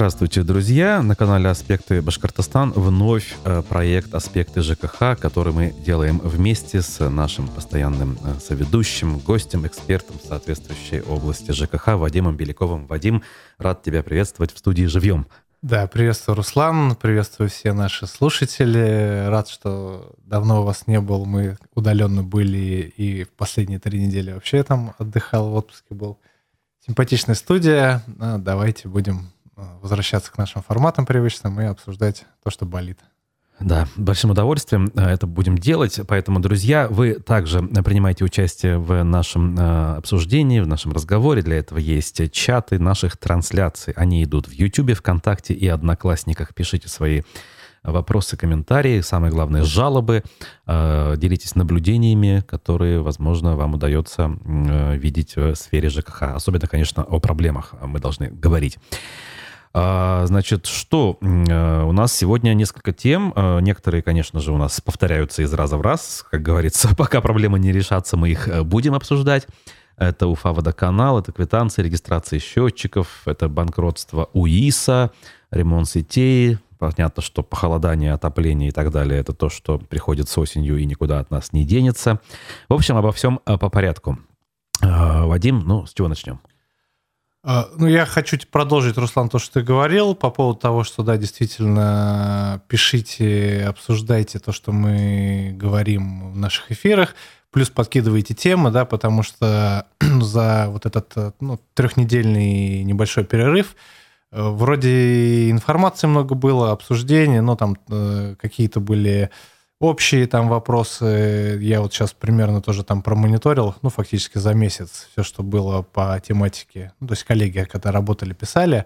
[0.00, 1.02] Здравствуйте, друзья!
[1.02, 7.48] На канале «Аспекты Башкортостан» вновь э, проект «Аспекты ЖКХ», который мы делаем вместе с нашим
[7.48, 12.86] постоянным э, соведущим, гостем, экспертом в соответствующей области ЖКХ Вадимом Беляковым.
[12.86, 13.22] Вадим,
[13.58, 15.26] рад тебя приветствовать в студии «Живьем».
[15.60, 19.26] Да, приветствую, Руслан, приветствую все наши слушатели.
[19.28, 24.32] Рад, что давно у вас не было, мы удаленно были и в последние три недели
[24.32, 26.18] вообще там отдыхал, в отпуске был.
[26.86, 28.02] Симпатичная студия.
[28.18, 29.30] А, давайте будем
[29.80, 32.98] возвращаться к нашим форматам привычным и обсуждать то, что болит.
[33.60, 36.00] Да, большим удовольствием э, это будем делать.
[36.08, 41.42] Поэтому, друзья, вы также принимаете участие в нашем э, обсуждении, в нашем разговоре.
[41.42, 43.92] Для этого есть чаты наших трансляций.
[43.96, 46.54] Они идут в YouTube, ВКонтакте и Одноклассниках.
[46.54, 47.20] Пишите свои
[47.82, 50.22] вопросы, комментарии, самое главное, жалобы.
[50.66, 56.22] Делитесь наблюдениями, которые, возможно, вам удается видеть в сфере ЖКХ.
[56.34, 58.76] Особенно, конечно, о проблемах мы должны говорить.
[59.72, 63.32] А, значит, что э, у нас сегодня несколько тем.
[63.36, 66.24] Э, некоторые, конечно же, у нас повторяются из раза в раз.
[66.28, 69.46] Как говорится, пока проблемы не решатся, мы их э, будем обсуждать.
[69.96, 75.12] Это Уфа водоканал, это квитанции регистрации счетчиков, это банкротство УИСа,
[75.50, 76.58] ремонт сетей.
[76.78, 81.20] Понятно, что похолодание, отопление и так далее, это то, что приходит с осенью и никуда
[81.20, 82.20] от нас не денется.
[82.70, 84.18] В общем, обо всем по порядку.
[84.80, 86.40] Вадим, ну, с чего начнем?
[87.42, 91.16] А, ну, я хочу продолжить, Руслан, то, что ты говорил по поводу того, что, да,
[91.16, 97.14] действительно, пишите, обсуждайте то, что мы говорим в наших эфирах,
[97.50, 103.74] плюс подкидывайте темы, да, потому что за вот этот ну, трехнедельный небольшой перерыв
[104.32, 109.30] э, вроде информации много было, обсуждений, но там э, какие-то были
[109.80, 115.22] Общие там вопросы я вот сейчас примерно тоже там промониторил, ну, фактически за месяц все,
[115.22, 116.92] что было по тематике.
[117.00, 118.84] Ну, то есть коллеги, когда работали, писали,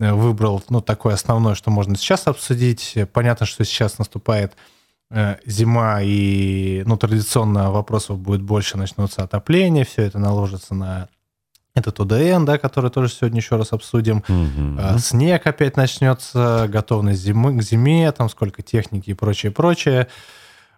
[0.00, 2.98] э, выбрал, ну, такое основное, что можно сейчас обсудить.
[3.12, 4.54] Понятно, что сейчас наступает
[5.12, 11.08] э, зима, и, ну, традиционно вопросов будет больше, начнутся отопление, все это наложится на
[11.74, 14.22] этот ОДН, да, который тоже сегодня еще раз обсудим.
[14.28, 14.98] Угу.
[14.98, 20.08] Снег опять начнется, готовность зимы, к зиме, там сколько техники и прочее, прочее.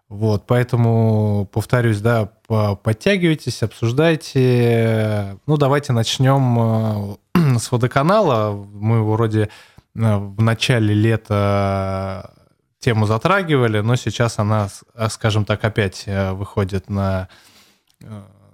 [0.09, 5.37] Вот, поэтому, повторюсь, да, подтягивайтесь, обсуждайте.
[5.47, 8.53] Ну, давайте начнем э, с водоканала.
[8.53, 9.49] Мы вроде э,
[9.95, 12.33] в начале лета
[12.79, 14.69] тему затрагивали, но сейчас она,
[15.09, 17.29] скажем так, опять выходит на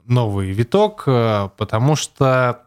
[0.07, 2.63] новый виток, э, потому что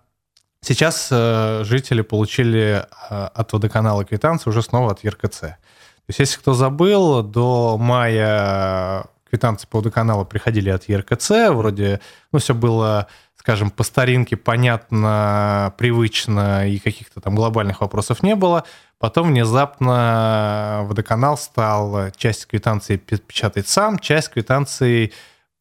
[0.62, 5.40] сейчас э, жители получили э, от водоканала квитанции уже снова от ЕРКЦ.
[5.40, 12.00] То есть, если кто забыл, до мая квитанции по водоканалу приходили от ЕРКЦ, вроде,
[12.31, 18.66] ну, все было, скажем, по старинке понятно, привычно, и каких-то там глобальных вопросов не было.
[19.00, 25.12] Потом внезапно водоканал стал часть квитанции печатать сам, часть квитанции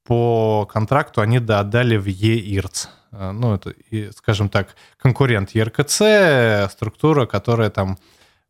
[0.05, 2.89] по контракту они да, отдали в ЕИРЦ.
[3.13, 3.75] Э, ну, это,
[4.17, 7.99] скажем так, конкурент ЕРКЦ, структура, которая там,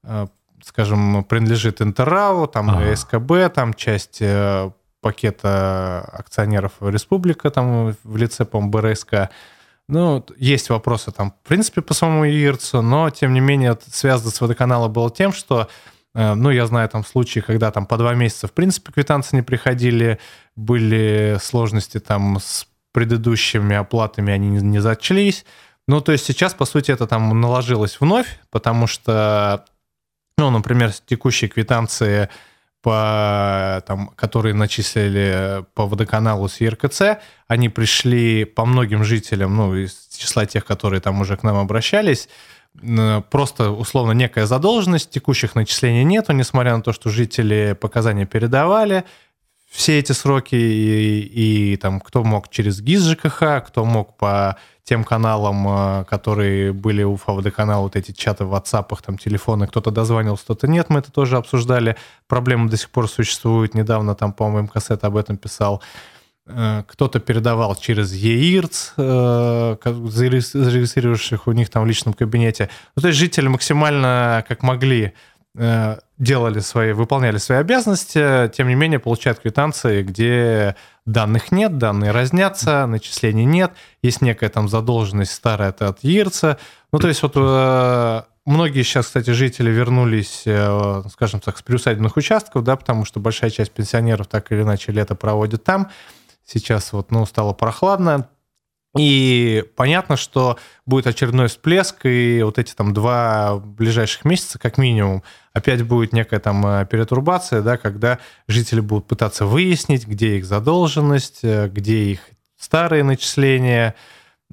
[0.03, 0.27] э,
[0.65, 2.95] скажем, принадлежит Интеррау, там ага.
[2.95, 4.71] СКБ, там часть э,
[5.01, 9.31] пакета акционеров Республика, там в лице, по-моему, БРСК.
[9.87, 14.41] Ну, есть вопросы там, в принципе, по самому ИРЦу, но, тем не менее, связано с
[14.41, 15.69] водоканалом было тем, что
[16.15, 20.21] ну, я знаю там случаи, когда там по два месяца, в принципе, квитанции не приходили,
[20.57, 25.45] были сложности там с предыдущими оплатами, они не, не зачлись.
[25.89, 29.65] Ну, то есть сейчас, по сути, это там наложилось вновь, потому что,
[30.39, 32.31] ну, например, текущие квитанции,
[32.81, 40.09] по, там, которые начислили по водоканалу с ЕРКЦ, они пришли по многим жителям, ну, из
[40.15, 42.29] числа тех, которые там уже к нам обращались,
[43.31, 49.05] просто условно некая задолженность, текущих начислений нету, несмотря на то, что жители показания передавали
[49.75, 55.03] все эти сроки, и, и там кто мог через ГИС ЖКХ, кто мог по тем
[55.03, 60.45] каналам, э, которые были у ФВД-канала, вот эти чаты в WhatsApp, там телефоны, кто-то дозванивался,
[60.45, 61.97] кто-то нет, мы это тоже обсуждали.
[62.29, 63.75] Проблема до сих пор существует.
[63.75, 65.83] Недавно там, по-моему, МКСЭТ об этом писал.
[66.47, 72.69] Э, кто-то передавал через ЕИРЦ, э, зарегистрировавших у них там в личном кабинете.
[72.97, 75.15] Ну, то есть жители максимально как могли
[75.57, 80.77] э, делали свои, выполняли свои обязанности, тем не менее получают квитанции, где
[81.07, 86.59] данных нет, данные разнятся, начислений нет, есть некая там задолженность старая это от ЕИРЦа.
[86.93, 87.37] Ну, то есть вот
[88.45, 90.45] многие сейчас, кстати, жители вернулись,
[91.11, 95.15] скажем так, с приусадебных участков, да, потому что большая часть пенсионеров так или иначе лето
[95.15, 95.89] проводит там,
[96.47, 98.29] Сейчас вот, ну, стало прохладно,
[98.97, 100.57] И понятно, что
[100.87, 106.39] будет очередной всплеск, и вот эти там два ближайших месяца, как минимум, опять будет некая
[106.39, 112.21] там э, перетурбация, да, когда жители будут пытаться выяснить, где их задолженность, э, где их
[112.57, 113.97] старые начисления.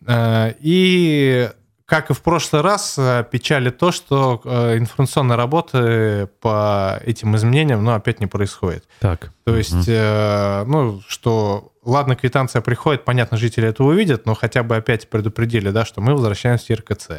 [0.08, 1.52] Э, и
[1.92, 2.98] как и в прошлый раз,
[3.32, 8.86] печали то, что информационной работы по этим изменениям, ну, опять не происходит.
[9.02, 9.34] Так.
[9.44, 10.72] То есть, угу.
[10.72, 15.84] ну, что ладно, квитанция приходит, понятно, жители это увидят, но хотя бы опять предупредили, да,
[15.84, 17.10] что мы возвращаемся в РКЦ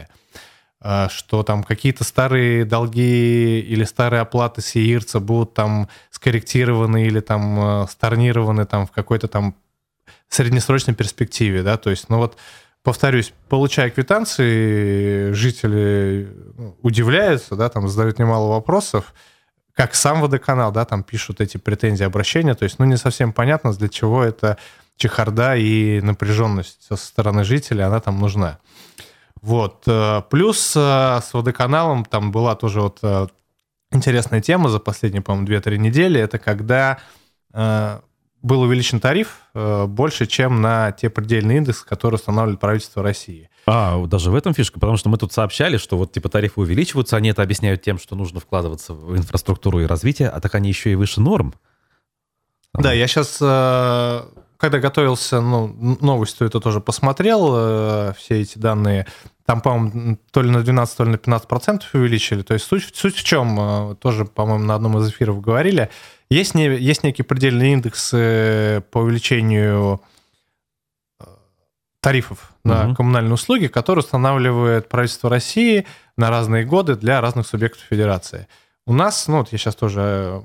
[1.10, 7.86] что там какие-то старые долги или старые оплаты сиирца будут там скорректированы или там э,
[7.88, 9.54] сторнированы там в какой-то там
[10.28, 12.36] среднесрочной перспективе, да, то есть, ну вот,
[12.82, 19.14] повторюсь, получая квитанции, жители ну, удивляются, да, там задают немало вопросов,
[19.74, 23.72] как сам водоканал, да, там пишут эти претензии, обращения, то есть, ну, не совсем понятно,
[23.72, 24.58] для чего это
[24.96, 28.58] чехарда и напряженность со стороны жителей, она там нужна.
[29.40, 29.82] Вот.
[29.86, 33.26] Э, плюс э, с водоканалом там была тоже вот э,
[33.90, 36.98] интересная тема за последние, по-моему, 2-3 недели, это когда
[38.42, 43.48] был увеличен тариф больше, чем на те предельные индексы, которые устанавливает правительство России.
[43.66, 47.16] А, даже в этом фишка, потому что мы тут сообщали, что вот типа тарифы увеличиваются,
[47.16, 50.90] они это объясняют тем, что нужно вкладываться в инфраструктуру и развитие, а так они еще
[50.90, 51.54] и выше норм.
[52.74, 54.22] Да, я сейчас, э,
[54.56, 59.06] когда готовился, ну, новостью это тоже посмотрел, э, все эти данные,
[59.44, 62.42] там, по-моему, то ли на 12, то ли на 15 процентов увеличили.
[62.42, 63.58] То есть суть, суть в чем,
[63.92, 65.90] э, тоже, по-моему, на одном из эфиров говорили,
[66.32, 70.00] есть, не, есть некий предельный индекс по увеличению
[72.02, 72.96] тарифов на угу.
[72.96, 75.86] коммунальные услуги, которые устанавливает правительство России
[76.16, 78.48] на разные годы для разных субъектов федерации.
[78.86, 80.42] У нас, ну вот я сейчас тоже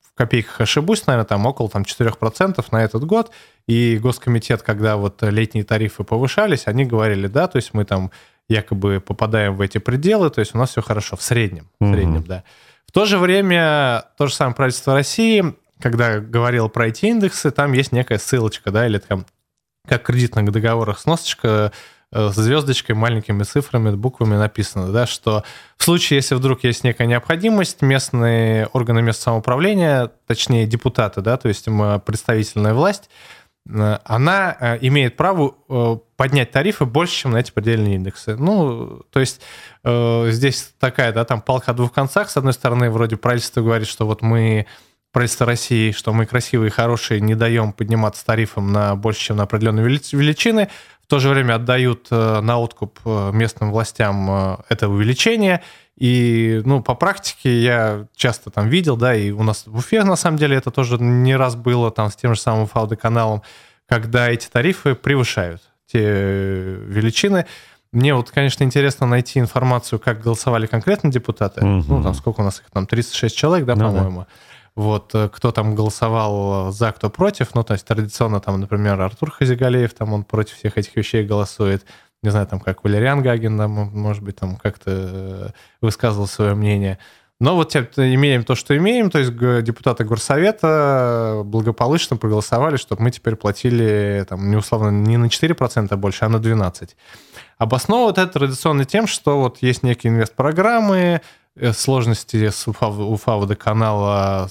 [0.00, 3.32] в копейках ошибусь, наверное, там около там, 4% на этот год.
[3.66, 8.12] И Госкомитет, когда вот летние тарифы повышались, они говорили, да, то есть мы там
[8.48, 12.22] якобы попадаем в эти пределы, то есть у нас все хорошо в среднем, в среднем,
[12.22, 12.44] да.
[12.96, 17.92] То же время то же самое правительство России, когда говорил про эти индексы, там есть
[17.92, 19.26] некая ссылочка, да, или там
[19.86, 21.72] как в кредитных договорах сносочка
[22.10, 25.44] э, с звездочкой, маленькими цифрами, буквами написано, да, что
[25.76, 31.48] в случае, если вдруг есть некая необходимость, местные органы местного самоуправления, точнее депутаты, да, то
[31.48, 31.66] есть
[32.06, 33.10] представительная власть,
[34.04, 35.54] она э, имеет право
[36.16, 38.36] поднять тарифы больше, чем на эти предельные индексы.
[38.36, 39.42] Ну, то есть
[39.84, 42.30] здесь такая, да, там палка о двух концах.
[42.30, 44.66] С одной стороны, вроде правительство говорит, что вот мы
[45.12, 49.84] правительство России, что мы красивые хорошие, не даем подниматься тарифом на больше, чем на определенные
[49.84, 50.68] величины,
[51.06, 55.62] в то же время отдают э, на откуп э, местным властям э, это увеличение.
[55.96, 60.16] И, ну, по практике я часто там видел, да, и у нас в Уфе, на
[60.16, 63.42] самом деле, это тоже не раз было там с тем же самым Фауды-каналом,
[63.88, 67.46] когда эти тарифы превышают те величины.
[67.92, 71.64] Мне вот, конечно, интересно найти информацию, как голосовали конкретно депутаты.
[71.64, 71.84] Угу.
[71.88, 74.20] Ну, там сколько у нас их там, 36 человек, да, ну, по-моему.
[74.20, 74.26] Да.
[74.74, 77.54] Вот, э, кто там голосовал за, кто против.
[77.54, 81.86] Ну, то есть традиционно там, например, Артур Хазигалеев, там он против всех этих вещей голосует.
[82.26, 85.48] Не знаю, там как Валериан Гагин, там, может быть, там как-то э,
[85.80, 86.98] высказывал свое мнение.
[87.38, 93.36] Но вот имеем то, что имеем, то есть депутаты Горсовета благополучно проголосовали, чтобы мы теперь
[93.36, 96.90] платили, там, не условно, не на 4% больше, а на 12%.
[97.58, 101.20] Обосновывают это традиционно тем, что вот есть некие инвестпрограммы,
[101.54, 104.50] э, сложности с УФА, УФА водоканала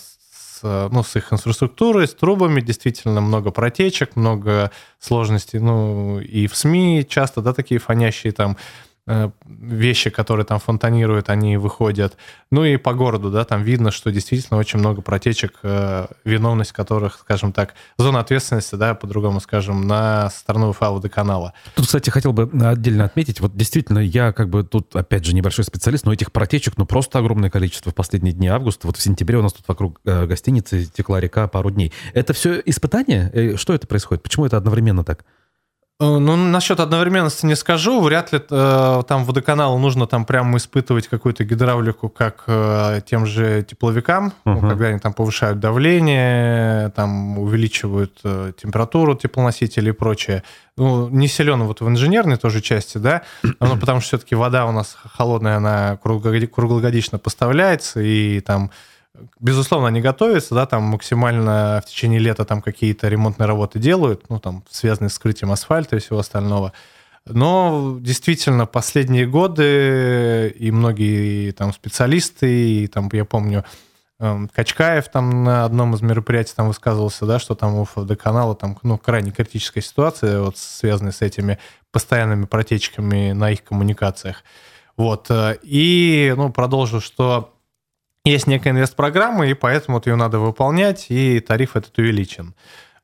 [0.92, 7.06] ну, с их инфраструктурой, с трубами, действительно много протечек, много сложностей, ну, и в СМИ
[7.08, 8.52] часто, да, такие фонящие там.
[8.52, 8.85] Э,
[9.46, 12.18] вещи, которые там фонтанируют, они выходят.
[12.50, 17.20] Ну и по городу, да, там видно, что действительно очень много протечек, э, виновность которых,
[17.20, 21.54] скажем так, зона ответственности, да, по-другому скажем, на сторону УФА водоканала.
[21.76, 25.66] Тут, кстати, хотел бы отдельно отметить, вот действительно, я как бы тут, опять же, небольшой
[25.66, 28.88] специалист, но этих протечек, ну, просто огромное количество в последние дни августа.
[28.88, 31.94] Вот в сентябре у нас тут вокруг э, гостиницы текла река пару дней.
[32.14, 33.56] Это все испытание?
[33.56, 34.24] Что это происходит?
[34.24, 35.26] Почему это одновременно так?
[35.98, 38.02] Э, ну, насчет одновременности не скажу.
[38.02, 43.64] Вряд ли э, там водоканалу нужно там прямо испытывать какую-то гидравлику, как э, тем же
[43.64, 44.60] тепловикам, uh-huh.
[44.60, 50.44] ну, когда они там повышают давление, там увеличивают э, температуру теплоносителей и прочее.
[50.76, 54.74] Ну, не силен вот в инженерной тоже части, да, ну, потому что все-таки вода у
[54.74, 58.72] нас холодная, она круглогодично поставляется, и там
[59.40, 64.40] Безусловно, они готовятся, да, там максимально в течение лета там какие-то ремонтные работы делают, ну,
[64.40, 66.74] там, связанные с скрытием асфальта и всего остального.
[67.28, 73.66] Но действительно, последние годы и многие там специалисты, и там, я помню,
[74.20, 78.78] эм, Качкаев там на одном из мероприятий там высказывался, да, что там у ФВД-канала там,
[78.84, 81.58] ну, крайне критическая ситуация, вот связанная с этими
[81.92, 84.44] постоянными протечками на их коммуникациях.
[84.96, 85.28] Вот.
[85.30, 87.55] Э, и, ну, продолжу, что
[88.26, 92.56] есть некая инвест-программа, и поэтому вот ее надо выполнять, и тариф этот увеличен.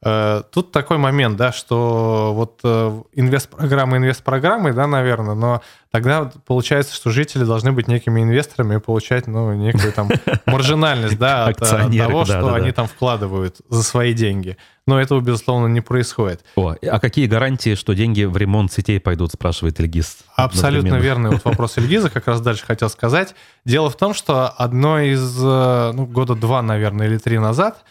[0.03, 6.95] Э, тут такой момент, да, что вот э, инвест-программы инвест-программы, да, наверное, но тогда получается,
[6.95, 10.09] что жители должны быть некими инвесторами и получать, ну, некую там
[10.47, 14.57] маржинальность, да, от того, что они там вкладывают за свои деньги.
[14.87, 16.43] Но этого, безусловно, не происходит.
[16.55, 20.17] О, а какие гарантии, что деньги в ремонт сетей пойдут, спрашивает Ильгиз.
[20.35, 23.35] Абсолютно верный вот вопрос Ильгиза, как раз дальше хотел сказать.
[23.65, 27.83] Дело в том, что одно из, э, ну, года два, наверное, или три назад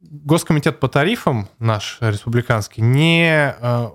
[0.00, 3.88] Госкомитет по тарифам наш республиканский не, э,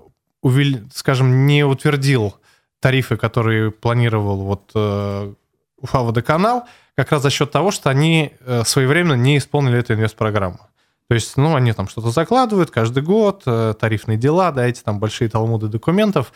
[0.92, 2.34] скажем, не утвердил
[2.80, 5.34] тарифы, которые планировал вот э,
[5.78, 10.60] Уфа водоканал, как раз за счет того, что они э, своевременно не исполнили эту инвестпрограмму.
[11.08, 15.28] То есть, ну, они там что-то закладывают каждый год, тарифные дела, да, эти там большие
[15.28, 16.32] талмуды документов,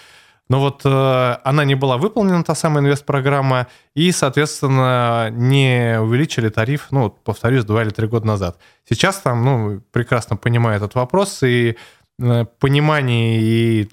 [0.48, 6.88] но вот э, она не была выполнена, та самая инвестпрограмма, и, соответственно, не увеличили тариф,
[6.90, 8.58] ну, повторюсь, два или три года назад.
[8.88, 11.76] Сейчас там, ну, прекрасно понимаю этот вопрос, и
[12.20, 13.88] э, понимание и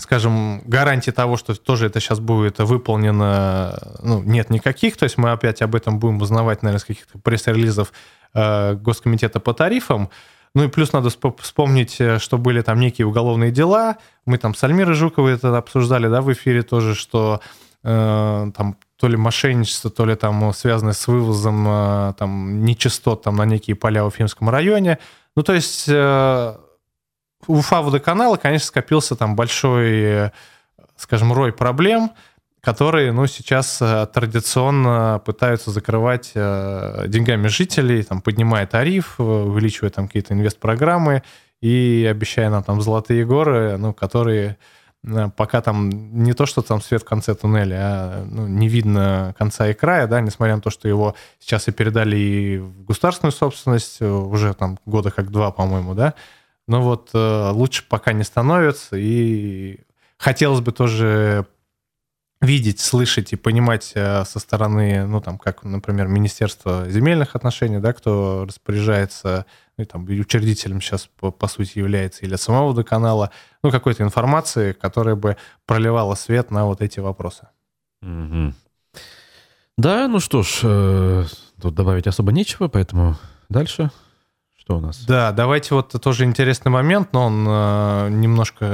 [0.00, 4.96] скажем, гарантии того, что тоже это сейчас будет выполнено, ну, нет никаких.
[4.96, 7.92] То есть мы опять об этом будем узнавать, наверное, с каких-то пресс-релизов
[8.32, 10.08] э, Госкомитета по тарифам.
[10.58, 13.98] Ну и плюс надо вспомнить, э, что были там некие уголовные дела.
[14.26, 17.40] Мы там с Альмирой Жуковой это обсуждали, да, в эфире тоже, что
[17.84, 23.36] э, там то ли мошенничество, то ли там связанное с вывозом э, там нечистот там
[23.36, 24.98] на некие поля в Уфимском районе.
[25.36, 26.56] Ну, то есть э,
[27.46, 30.30] Уфа водоканала, конечно, скопился там большой, э,
[30.96, 32.10] скажем, рой проблем–
[32.60, 39.90] которые, ну, сейчас э, традиционно пытаются закрывать э, деньгами жителей, там, поднимая тариф, э, увеличивая
[39.90, 41.22] там какие-то инвест-программы
[41.60, 44.58] и обещая нам там золотые горы, ну, которые
[45.36, 45.90] пока там
[46.24, 50.08] не то, что там свет в конце туннеля, а ну, не видно конца и края,
[50.08, 54.76] да, несмотря на то, что его сейчас и передали и в государственную собственность, уже там
[54.86, 56.14] года как два, по-моему, да,
[56.66, 59.78] но вот лучше пока не становится, и
[60.18, 61.46] хотелось бы тоже
[62.40, 67.92] видеть, слышать и понимать э, со стороны, ну, там, как, например, Министерство земельных отношений, да,
[67.92, 69.44] кто распоряжается,
[69.76, 73.30] ну, и там, учредителем сейчас, по, по сути, является, или самого водоканала,
[73.62, 77.48] ну, какой-то информации, которая бы проливала свет на вот эти вопросы.
[78.02, 78.54] Угу.
[79.76, 81.24] Да, ну что ж, э,
[81.60, 83.16] тут добавить особо нечего, поэтому
[83.48, 83.90] дальше
[84.68, 85.02] что у нас?
[85.06, 88.66] Да, давайте вот тоже интересный момент, но он э, немножко,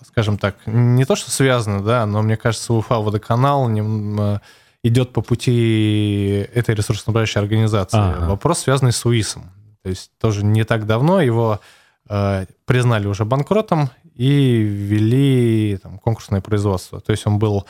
[0.00, 3.82] э, скажем так, не то что связано, да, но мне кажется, Уфа водоканал не,
[4.20, 4.38] э,
[4.82, 7.98] идет по пути этой ресурсоснабжающей организации.
[7.98, 8.26] Ага.
[8.30, 9.52] Вопрос связанный с УИСом.
[9.84, 11.60] То есть тоже не так давно его
[12.08, 17.00] э, признали уже банкротом и ввели там, конкурсное производство.
[17.00, 17.64] То есть он был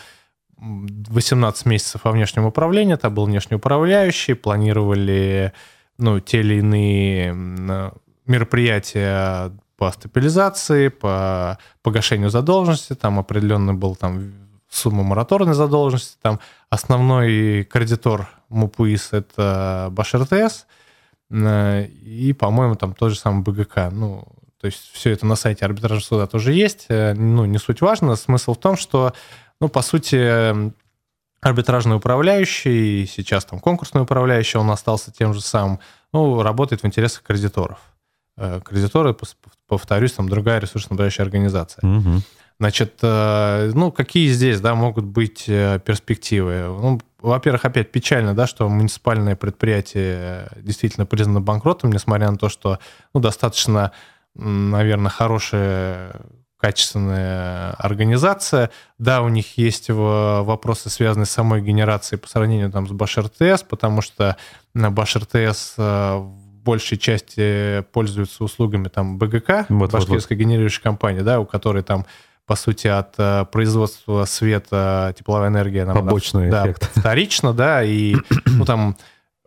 [0.57, 5.53] 18 месяцев во внешнем управлении, это был внешний управляющий, планировали
[5.99, 7.33] ну, те или иные
[8.27, 14.33] мероприятия по стабилизации, по погашению задолженности, там определенно был там
[14.69, 20.67] сумма мораторной задолженности, там основной кредитор МУПУИС это БашРТС,
[21.31, 23.91] и, по-моему, там тот же самый БГК.
[23.91, 24.25] Ну,
[24.61, 28.17] то есть все это на сайте арбитражного суда тоже есть, э, ну, не суть важно.
[28.17, 29.13] Смысл в том, что,
[29.61, 30.73] ну, по сути,
[31.41, 35.81] арбитражный управляющий, сейчас там конкурсный управляющий, он остался тем же самым,
[36.13, 37.79] ну, работает в интересах кредиторов.
[38.37, 39.17] Э, кредиторы,
[39.67, 41.89] повторюсь, там другая ресурсоснабжающая организация.
[41.89, 42.23] Угу.
[42.59, 46.63] Значит, э, ну, какие здесь, да, могут быть э, перспективы?
[46.63, 52.79] Ну, во-первых, опять печально, да, что муниципальное предприятие действительно признано банкротом, несмотря на то, что,
[53.13, 53.93] ну, достаточно,
[54.35, 56.13] наверное, хорошее
[56.67, 58.71] качественная организация.
[58.99, 64.03] Да, у них есть вопросы, связанные с самой генерацией по сравнению там, с BashRTS, потому
[64.03, 64.37] что
[64.75, 70.51] BashRTS э, в большей части пользуются услугами там БГК, вот, башкирской вот, вот.
[70.51, 72.05] генерирующей компании, да, у которой там
[72.47, 75.85] по сути, от э, производства света тепловая энергия...
[75.85, 76.91] Нам, Побочный да, эффект.
[76.95, 78.97] Вторично, да, и ну, там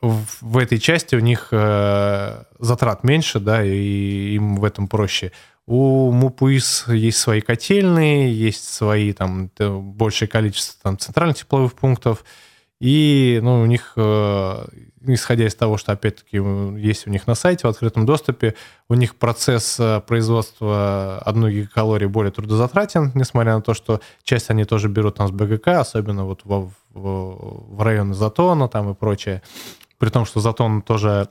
[0.02, 5.32] в, в этой части у них э, затрат меньше, да, и им в этом проще.
[5.72, 12.26] У МУПУИС есть свои котельные, есть свои там большее количество там центральных тепловых пунктов,
[12.80, 14.66] и ну, у них, э,
[15.02, 16.38] исходя из того, что, опять-таки,
[16.80, 18.56] есть у них на сайте в открытом доступе,
[18.88, 24.66] у них процесс э, производства одной гигакалории более трудозатратен, несмотря на то, что часть они
[24.66, 29.44] тоже берут там с БГК, особенно вот в, в, в районы Затона там и прочее.
[30.00, 31.30] При том, что Затон тоже,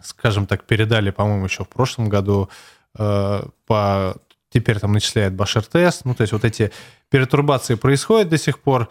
[0.00, 2.48] скажем так, передали, по-моему, еще в прошлом году
[2.96, 4.16] по
[4.54, 6.04] теперь там начисляет Баш-РТС.
[6.04, 6.70] Ну, то есть вот эти
[7.10, 8.88] перетурбации происходят до сих пор.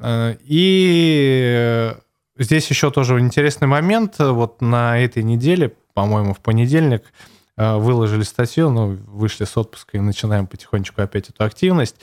[0.00, 1.94] Э, и
[2.38, 4.16] здесь еще тоже интересный момент.
[4.18, 7.04] Вот на этой неделе, по-моему, в понедельник,
[7.56, 11.96] э, выложили статью, ну, вышли с отпуска и начинаем потихонечку опять эту активность.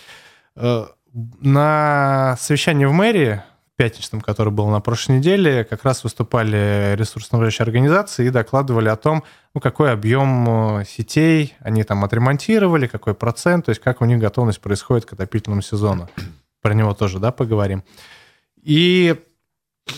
[0.55, 3.43] Э, на совещании в мэрии,
[3.75, 9.24] пятничном, который был на прошлой неделе, как раз выступали ресурсоснабжающие организации и докладывали о том,
[9.53, 14.62] ну, какой объем сетей они там отремонтировали, какой процент, то есть как у них готовность
[14.62, 16.10] происходит к отопительному сезону.
[16.62, 17.84] Про него тоже, да, поговорим.
[18.62, 19.22] И,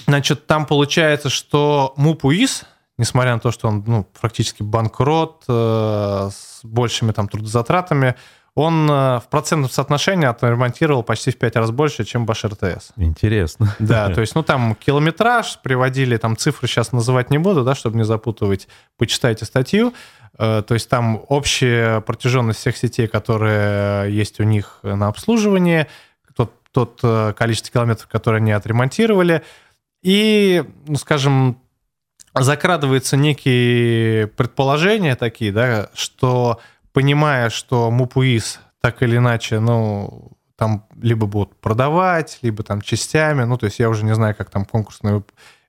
[0.07, 2.63] значит, там получается, что МУПУИС,
[2.97, 8.15] несмотря на то, что он ну, практически банкрот, э, с большими там трудозатратами,
[8.55, 12.93] он э, в процентном соотношении отремонтировал почти в пять раз больше, чем Баш РТС.
[12.95, 13.75] Интересно.
[13.79, 17.97] Да, то есть, ну, там километраж приводили, там цифры сейчас называть не буду, да, чтобы
[17.97, 19.93] не запутывать, почитайте статью.
[20.39, 25.87] Э, то есть там общая протяженность всех сетей, которые есть у них на обслуживании,
[26.75, 29.43] тот э, количество километров, которые они отремонтировали.
[30.03, 31.57] И, ну, скажем,
[32.33, 36.59] закрадываются некие предположения такие, да, что
[36.95, 43.57] понимая, что МУПУИС так или иначе, ну, там либо будут продавать, либо там частями, ну,
[43.57, 45.21] то есть я уже не знаю, как там конкурсный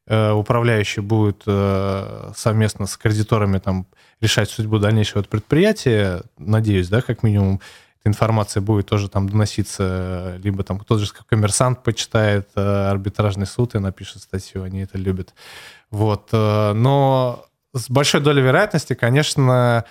[0.06, 3.87] э, управляющий будет э, совместно с кредиторами там
[4.21, 7.61] решать судьбу дальнейшего предприятия, надеюсь, да, как минимум,
[8.04, 13.80] информация будет тоже там доноситься, либо там кто-то же коммерсант почитает э, арбитражный суд и
[13.80, 15.35] напишет статью, они это любят.
[15.90, 16.28] Вот.
[16.30, 19.85] Э, но с большой долей вероятности, конечно,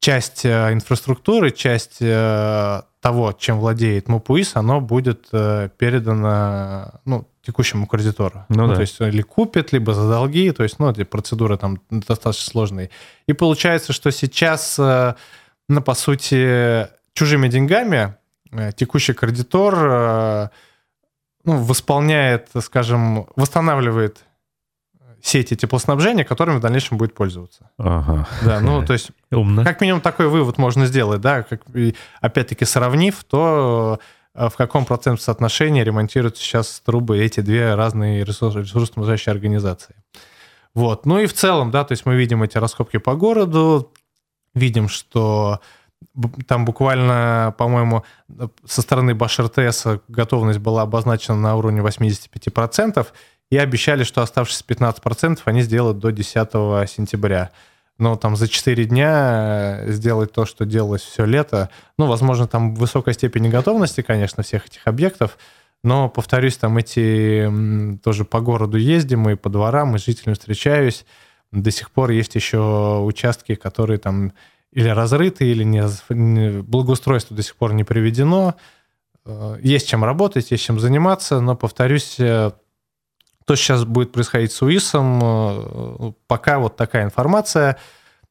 [0.00, 8.44] часть э, инфраструктуры, часть того, чем владеет МУПУИС, оно будет передано ну, текущему кредитору.
[8.48, 8.74] Ну, ну, да.
[8.74, 12.90] То есть или купит, либо за долги, то есть ну, эти процедуры там достаточно сложные.
[13.28, 14.80] И получается, что сейчас
[15.68, 18.14] ну, по сути, чужими деньгами
[18.52, 20.48] э, текущий кредитор э,
[21.44, 24.24] ну, восполняет, скажем, восстанавливает
[25.26, 27.70] сети теплоснабжения, которыми в дальнейшем будет пользоваться.
[27.78, 28.28] Ага.
[28.44, 29.64] Да, ну, то есть, Умно.
[29.64, 31.62] как минимум такой вывод можно сделать, да, как,
[32.20, 33.98] опять-таки сравнив то,
[34.34, 39.96] э, в каком процентном соотношении ремонтируют сейчас трубы эти две разные ресурсоснабжающие организации.
[40.74, 41.06] Вот.
[41.06, 43.92] Ну и в целом, да, то есть мы видим эти раскопки по городу,
[44.54, 45.60] видим, что
[46.46, 48.04] там буквально, по-моему,
[48.64, 53.06] со стороны Баш РТС готовность была обозначена на уровне 85%,
[53.50, 56.34] и обещали, что оставшиеся 15% они сделают до 10
[56.90, 57.50] сентября.
[57.98, 63.14] Но там за 4 дня сделать то, что делалось все лето, ну, возможно, там высокая
[63.14, 65.38] степень готовности, конечно, всех этих объектов,
[65.82, 67.50] но, повторюсь, там эти
[68.02, 71.06] тоже по городу ездим, и по дворам, и с жителями встречаюсь,
[71.52, 74.32] до сих пор есть еще участки, которые там
[74.72, 78.56] или разрыты, или не, благоустройство до сих пор не приведено.
[79.24, 82.50] Э, есть чем работать, есть чем заниматься, но, повторюсь, э,
[83.46, 87.76] что сейчас будет происходить с УИСом, э, пока вот такая информация.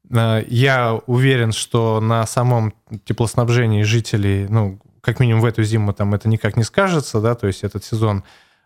[0.07, 2.75] Я уверен, что на самом
[3.05, 7.47] теплоснабжении жителей, ну, как минимум в эту зиму там это никак не скажется, да, то
[7.47, 8.23] есть этот сезон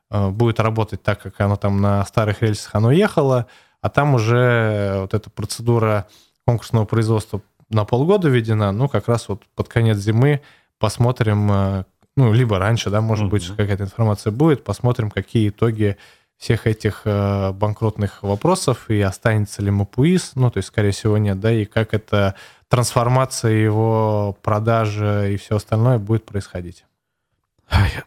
[0.10, 3.46] будет работать так, как оно там на старых рельсах оно ехало,
[3.80, 6.08] а там уже вот эта процедура
[6.46, 10.42] конкурсного производства на полгода введена, ну, как раз вот под конец зимы
[10.80, 11.84] посмотрим, э,
[12.16, 13.30] ну, либо раньше, да, может mm-hmm.
[13.30, 15.98] быть, какая-то информация будет, посмотрим, какие итоги
[16.40, 21.40] всех этих э, банкротных вопросов, и останется ли МАПУИС, ну, то есть, скорее всего, нет,
[21.40, 22.34] да, и как эта
[22.70, 26.86] трансформация его продажи и все остальное будет происходить.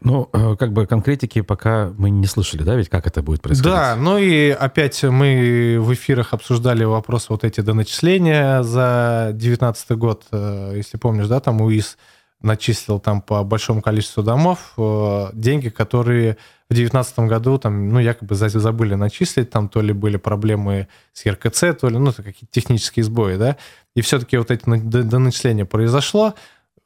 [0.00, 3.70] Ну, э, как бы конкретики пока мы не слышали, да, ведь как это будет происходить?
[3.70, 10.24] Да, ну и опять мы в эфирах обсуждали вопрос вот эти доначисления за 2019 год,
[10.32, 11.96] э, если помнишь, да, там УИС
[12.42, 16.36] начислил там по большому количеству домов э, деньги, которые
[16.68, 21.78] в 2019 году там, ну, якобы забыли начислить, там то ли были проблемы с РКЦ,
[21.80, 23.56] то ли, ну, какие-то технические сбои, да,
[23.94, 26.34] и все-таки вот эти доначисления произошло,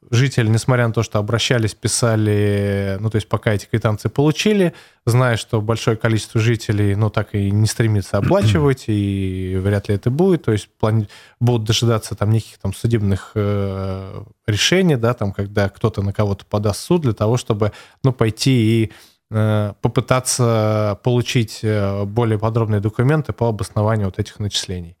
[0.09, 4.73] жители, несмотря на то, что обращались, писали, ну, то есть пока эти квитанции получили,
[5.05, 10.09] зная, что большое количество жителей, ну, так и не стремится оплачивать, и вряд ли это
[10.09, 11.07] будет, то есть плани...
[11.39, 16.81] будут дожидаться там неких там судебных э, решений, да, там, когда кто-то на кого-то подаст
[16.81, 17.71] суд для того, чтобы,
[18.03, 18.91] ну, пойти и
[19.29, 21.59] попытаться получить
[22.05, 24.95] более подробные документы по обоснованию вот этих начислений.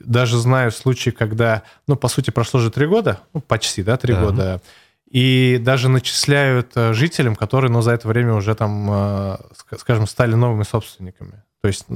[0.00, 4.14] Даже знаю случаи, когда, ну, по сути, прошло же три года, ну, почти, да, три
[4.14, 4.20] да.
[4.20, 4.62] года,
[5.10, 9.38] и даже начисляют жителям, которые, ну, за это время уже там,
[9.78, 11.42] скажем, стали новыми собственниками.
[11.62, 11.86] То есть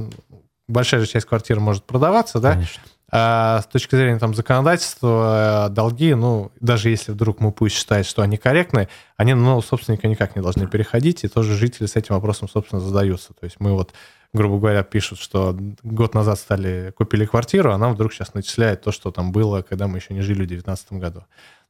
[0.67, 2.53] большая же часть квартир может продаваться, да?
[2.53, 2.81] Конечно.
[3.11, 8.05] А с точки зрения там, законодательства, э, долги, ну, даже если вдруг мы пусть считает,
[8.05, 11.95] что они корректны, они на нового собственника никак не должны переходить, и тоже жители с
[11.95, 13.33] этим вопросом, собственно, задаются.
[13.33, 13.93] То есть мы вот,
[14.33, 18.91] грубо говоря, пишут, что год назад стали, купили квартиру, а нам вдруг сейчас начисляют то,
[18.91, 21.25] что там было, когда мы еще не жили в 2019 году.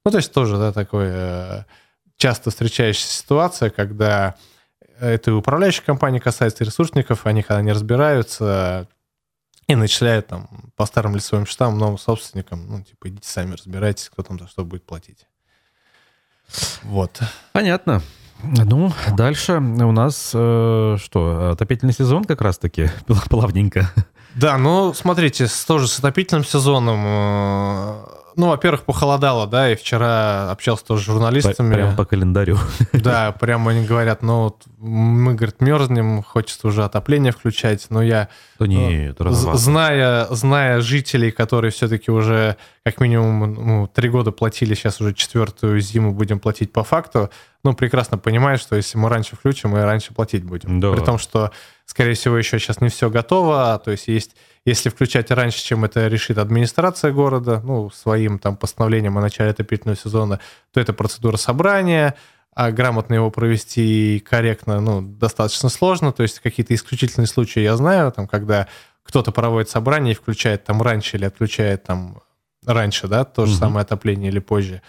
[0.06, 1.64] Ну, то есть тоже, да, такое э,
[2.18, 4.36] часто встречающаяся ситуация, когда
[5.00, 8.88] это и управляющих компаний касается, и ресурсников, они когда не разбираются
[9.68, 14.24] и начисляют там по старым лицевым счетам новым собственникам, ну, типа, идите сами разбирайтесь, кто
[14.24, 15.28] там за что будет платить.
[16.84, 17.20] Вот.
[17.52, 18.02] Понятно.
[18.44, 22.90] Ну, дальше у нас э, что, отопительный сезон как раз-таки
[23.30, 23.92] плавненько.
[24.36, 27.94] Да, ну, смотрите, тоже с отопительным сезоном э,
[28.40, 31.74] ну, во-первых, похолодало, да, и вчера общался тоже с журналистами.
[31.74, 32.58] Прямо по календарю.
[32.94, 38.30] Да, прямо они говорят, ну, вот мы, говорит, мерзнем, хочется уже отопление включать, но я...
[38.58, 44.74] Да нет, ну, зная, зная жителей, которые все-таки уже как минимум ну, три года платили,
[44.74, 47.30] сейчас уже четвертую зиму будем платить по факту,
[47.66, 50.80] ну, прекрасно понимают, что если мы раньше включим, мы раньше платить будем.
[50.80, 50.94] Да.
[50.94, 51.52] При том, что,
[51.86, 54.32] скорее всего, еще сейчас не все готово, то есть есть
[54.70, 59.98] если включать раньше, чем это решит администрация города, ну, своим там постановлением о начале отопительного
[59.98, 60.40] сезона,
[60.72, 62.16] то это процедура собрания,
[62.54, 66.12] а грамотно его провести корректно, ну, достаточно сложно.
[66.12, 68.68] То есть какие-то исключительные случаи я знаю, там, когда
[69.04, 72.22] кто-то проводит собрание и включает там раньше или отключает там
[72.66, 73.60] раньше, да, то же угу.
[73.60, 74.82] самое отопление или позже.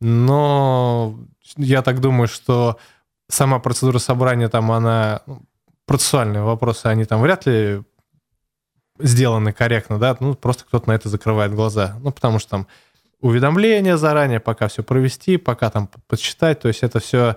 [0.00, 1.18] Но
[1.56, 2.78] я так думаю, что
[3.28, 5.42] сама процедура собрания там, она ну,
[5.86, 7.82] процессуальные вопросы, они там вряд ли
[9.02, 11.96] сделаны корректно, да, ну, просто кто-то на это закрывает глаза.
[12.00, 12.66] Ну, потому что там
[13.20, 17.36] уведомления заранее, пока все провести, пока там подсчитать, то есть это все,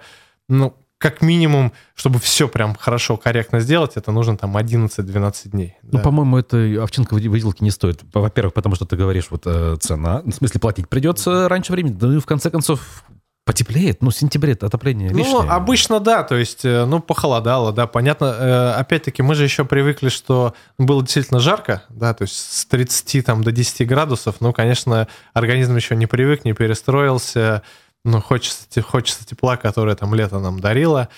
[0.50, 5.76] ну, как минимум, чтобы все прям хорошо, корректно сделать, это нужно там 11-12 дней.
[5.84, 6.00] Ну, да.
[6.00, 8.02] по-моему, это овчинка выделки не стоит.
[8.14, 12.16] Во-первых, потому что ты говоришь, вот э, цена, в смысле платить придется раньше времени, да
[12.16, 13.04] и в конце концов
[13.46, 14.02] Потеплеет?
[14.02, 15.44] Ну, в сентябре отопление ну, лишнее.
[15.44, 18.26] Ну, обычно да, то есть, э, ну, похолодало, да, понятно.
[18.26, 23.24] Э, опять-таки, мы же еще привыкли, что было действительно жарко, да, то есть с 30
[23.24, 27.62] там, до 10 градусов, ну, конечно, организм еще не привык, не перестроился,
[28.04, 31.10] ну, хочется, хочется тепла, которое там лето нам дарило.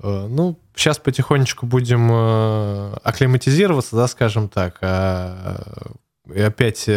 [0.00, 2.08] Э, ну, сейчас потихонечку будем
[3.02, 5.60] акклиматизироваться, да, скажем так, а,
[6.32, 6.88] и опять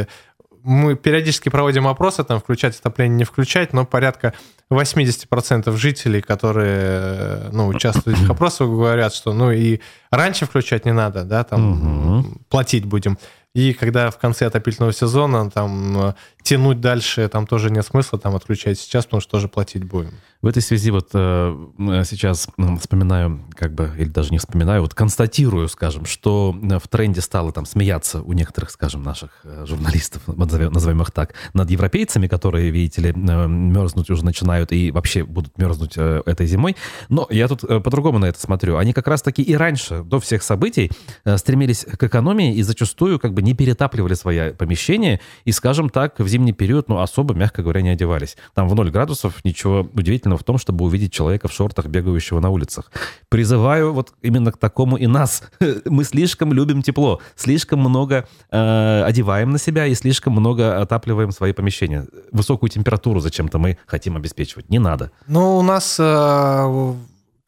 [0.68, 4.34] мы периодически проводим опросы, там, включать отопление, не включать, но порядка
[4.70, 9.80] 80% жителей, которые ну, участвуют в этих опросах, говорят, что ну и
[10.12, 12.38] раньше включать не надо, да, там угу.
[12.50, 13.18] платить будем.
[13.56, 16.14] И когда в конце отопительного сезона там э,
[16.48, 20.14] тянуть дальше, там тоже нет смысла там отключать сейчас, потому что тоже платить будем.
[20.42, 22.48] В этой связи вот э, сейчас
[22.80, 27.52] вспоминаю, как бы, или даже не вспоминаю, вот констатирую, скажем, что э, в тренде стало
[27.52, 32.70] там смеяться у некоторых, скажем, наших э, журналистов, назовем, назовем их так, над европейцами, которые,
[32.70, 36.78] видите ли, мерзнуть уже начинают и вообще будут мерзнуть этой зимой.
[37.10, 38.78] Но я тут по-другому на это смотрю.
[38.78, 40.92] Они как раз-таки и раньше, до всех событий,
[41.36, 46.28] стремились к экономии и зачастую как бы не перетапливали свои помещения и, скажем так, в
[46.38, 48.38] зимний период, ну, особо, мягко говоря, не одевались.
[48.54, 52.50] Там в 0 градусов ничего удивительного в том, чтобы увидеть человека в шортах, бегающего на
[52.50, 52.91] улицах.
[53.30, 55.41] Призываю вот именно к такому и нас.
[55.86, 61.54] Мы слишком любим тепло, слишком много э, одеваем на себя и слишком много отапливаем свои
[61.54, 62.06] помещения.
[62.32, 64.69] Высокую температуру зачем-то мы хотим обеспечивать.
[64.69, 65.12] Не надо.
[65.28, 65.97] Ну, у нас...
[66.00, 66.93] Э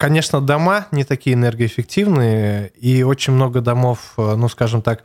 [0.00, 5.04] конечно, дома не такие энергоэффективные, и очень много домов, э, ну, скажем так,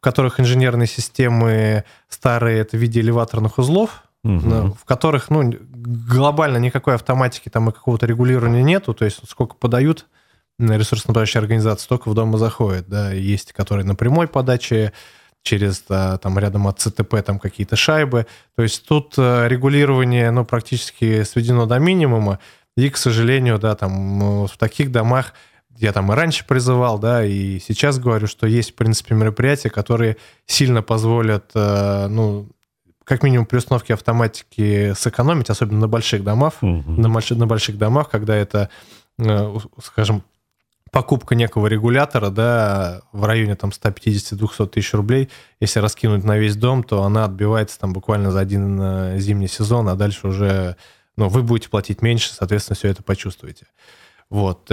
[0.00, 4.74] в которых инженерные системы старые, это в виде элеваторных узлов, угу.
[4.74, 10.06] в которых ну, глобально никакой автоматики там и какого-то регулирования нету, то есть сколько подают
[10.58, 12.88] ресурсоснабжающие организации, столько в дом и заходит.
[12.88, 13.12] Да.
[13.12, 14.92] Есть, которые на прямой подаче,
[15.42, 18.26] через там рядом от ЦТП там какие-то шайбы.
[18.56, 22.40] То есть тут э, регулирование ну, практически сведено до минимума.
[22.76, 25.32] И, к сожалению, да, там в таких домах
[25.80, 30.16] я там и раньше призывал, да, и сейчас говорю, что есть, в принципе, мероприятия, которые
[30.46, 32.48] сильно позволят, э, ну,
[33.04, 36.84] как минимум при установке автоматики сэкономить, особенно на больших домах, угу.
[36.92, 38.68] на, больш, на больших домах, когда это,
[39.18, 40.22] э, скажем,
[40.90, 46.82] покупка некого регулятора, да, в районе там 150-200 тысяч рублей, если раскинуть на весь дом,
[46.82, 50.76] то она отбивается там буквально за один э, зимний сезон, а дальше уже,
[51.16, 53.66] ну, вы будете платить меньше, соответственно, все это почувствуете.
[54.28, 54.70] Вот.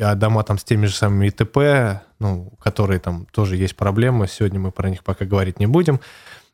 [0.00, 4.60] А дома там с теми же самыми ИТП, ну, которые там тоже есть проблемы, сегодня
[4.60, 6.00] мы про них пока говорить не будем.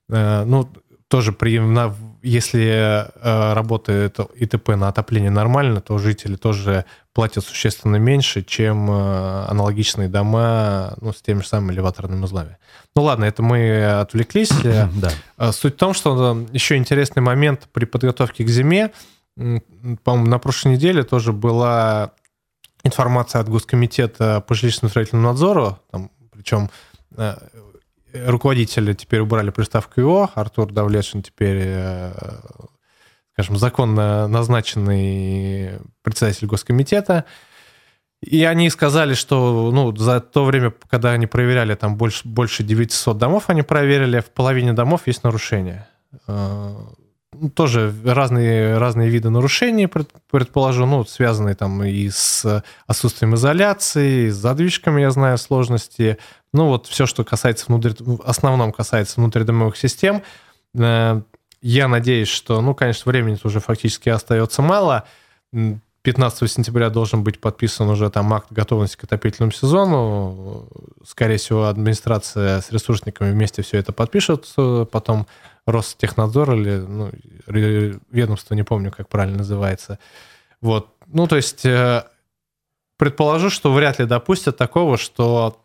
[0.08, 0.68] Ну,
[1.14, 7.96] тоже при, на, если э, работает ИТП на отопление нормально, то жители тоже платят существенно
[7.96, 12.56] меньше, чем э, аналогичные дома ну, с теми же самыми элеваторными узлами.
[12.96, 14.50] Ну ладно, это мы отвлеклись.
[14.64, 15.12] да.
[15.38, 18.90] Э, суть в том, что еще интересный момент при подготовке к зиме,
[19.36, 22.12] по-моему, на прошлой неделе тоже была
[22.84, 26.70] информация от Госкомитета по жилищно строительному надзору, там, причем
[27.16, 27.34] э,
[28.12, 32.12] руководителя теперь убрали приставку ИО, Артур Давлешин теперь, э,
[33.32, 37.24] скажем, законно назначенный председатель Госкомитета.
[38.20, 43.18] И они сказали, что ну, за то время, когда они проверяли, там больше, больше 900
[43.18, 45.88] домов они проверили, в половине домов есть нарушения.
[47.40, 54.30] Ну, тоже разные, разные виды нарушений, предположу, ну, связанные там и с отсутствием изоляции, и
[54.30, 56.18] с задвижками, я знаю, сложности.
[56.52, 60.22] Ну, вот все, что касается внутри, в основном касается внутридомовых систем.
[60.78, 61.20] Э,
[61.62, 65.04] я надеюсь, что, ну, конечно, времени уже фактически остается мало.
[66.04, 70.68] 15 сентября должен быть подписан уже там акт готовности к отопительному сезону.
[71.02, 74.46] Скорее всего, администрация с ресурсниками вместе все это подпишет.
[74.90, 75.26] Потом
[75.64, 77.10] Ростехнадзор или ну,
[77.46, 79.98] ведомство, не помню, как правильно называется.
[80.60, 80.88] Вот.
[81.06, 82.04] Ну, то есть э,
[82.98, 85.63] предположу, что вряд ли допустят такого, что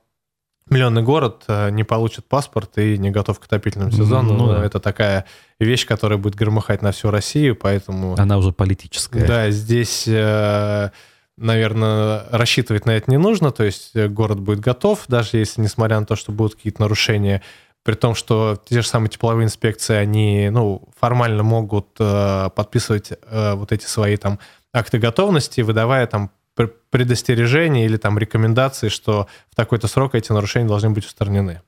[0.69, 4.34] миллионный город э, не получит паспорт и не готов к отопительному сезону.
[4.34, 4.65] Ну, да.
[4.65, 5.25] Это такая
[5.60, 8.15] вещь, которая будет громыхать на всю Россию, поэтому...
[8.17, 9.25] Она уже политическая.
[9.25, 10.89] Да, здесь, э,
[11.38, 16.05] наверное, рассчитывать на это не нужно, то есть город будет готов, даже если, несмотря на
[16.05, 17.41] то, что будут какие-то нарушения,
[17.84, 23.53] при том, что те же самые тепловые инспекции, они ну, формально могут э, подписывать э,
[23.55, 24.39] вот эти свои там
[24.73, 26.29] акты готовности, выдавая там
[26.67, 31.62] предостережения или там рекомендации, что в такой-то срок эти нарушения должны быть устранены.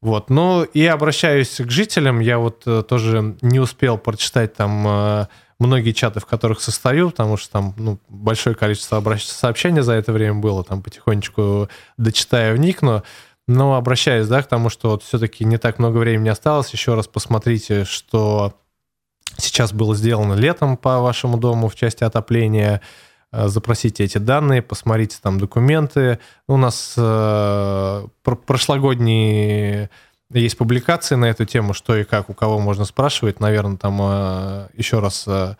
[0.00, 0.28] Вот.
[0.28, 2.20] Ну и обращаюсь к жителям.
[2.20, 5.26] Я вот э, тоже не успел прочитать там э,
[5.58, 10.40] многие чаты, в которых состою, потому что там ну, большое количество сообщений за это время
[10.40, 10.62] было.
[10.62, 13.02] Там потихонечку дочитаю, вникну.
[13.46, 17.06] Но обращаясь, да, к тому, что вот все-таки не так много времени осталось, еще раз
[17.06, 18.54] посмотрите, что
[19.38, 22.80] сейчас было сделано летом по вашему дому в части отопления.
[23.34, 26.20] Э, запросите эти данные, посмотрите там документы.
[26.46, 29.90] У нас э, прошлогодние
[30.30, 33.40] есть публикации на эту тему, что и как, у кого можно спрашивать.
[33.40, 35.56] Наверное, там э, еще раз э,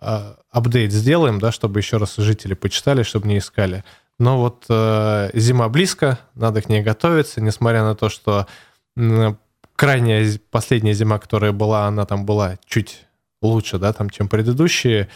[0.00, 3.84] э, апдейт сделаем, да, чтобы еще раз жители почитали, чтобы не искали.
[4.18, 8.46] Но вот э, зима близко, надо к ней готовиться, несмотря на то, что
[8.96, 9.34] э,
[9.76, 13.06] крайняя последняя зима, которая была, она там была чуть
[13.40, 15.08] лучше, да, там, чем предыдущие.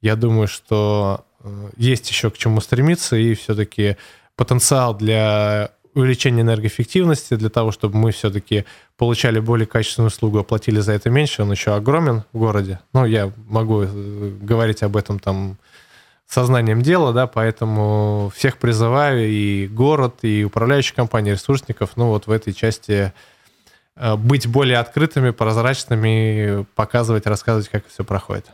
[0.00, 1.26] Я думаю, что
[1.76, 3.96] есть еще к чему стремиться, и все-таки
[4.36, 8.64] потенциал для увеличения энергоэффективности, для того, чтобы мы все-таки
[8.96, 12.80] получали более качественную услугу, оплатили за это меньше, он еще огромен в городе.
[12.92, 15.56] Ну, я могу э, говорить об этом там
[16.26, 22.30] сознанием дела, да, поэтому всех призываю, и город, и управляющие компании, ресурсников, ну, вот в
[22.30, 23.12] этой части
[23.94, 28.46] э, быть более открытыми, прозрачными, показывать, рассказывать, как все проходит.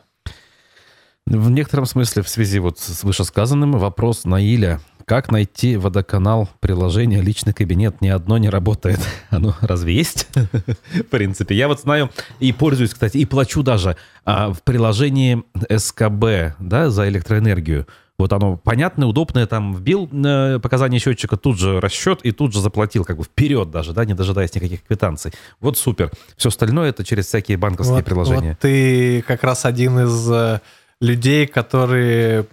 [1.27, 4.81] В некотором смысле в связи вот с вышесказанным вопрос Наиля.
[5.05, 8.01] Как найти водоканал приложение «Личный кабинет»?
[8.01, 9.01] Ни одно не работает.
[9.31, 10.29] Оно разве есть?
[10.93, 11.57] В принципе.
[11.57, 17.09] Я вот знаю и пользуюсь, кстати, и плачу даже а, в приложении СКБ да, за
[17.09, 17.87] электроэнергию.
[18.21, 22.61] Вот оно понятное, удобное, там вбил э, показания счетчика, тут же расчет и тут же
[22.61, 25.33] заплатил, как бы вперед даже, да, не дожидаясь никаких квитанций.
[25.59, 26.11] Вот супер.
[26.37, 28.51] Все остальное это через всякие банковские вот, приложения.
[28.51, 30.61] Вот ты как раз один из э,
[31.01, 32.47] людей, которые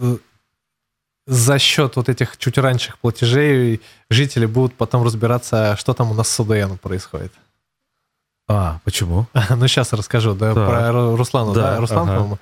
[0.00, 0.18] ну,
[1.26, 6.28] за счет вот этих чуть раньших платежей жители будут потом разбираться, что там у нас
[6.28, 7.32] с УДН происходит.
[8.48, 9.26] А, почему?
[9.50, 10.66] ну, сейчас расскажу, да, да.
[10.66, 12.16] про Руслану, да, да Руслан, ага.
[12.16, 12.38] по-моему.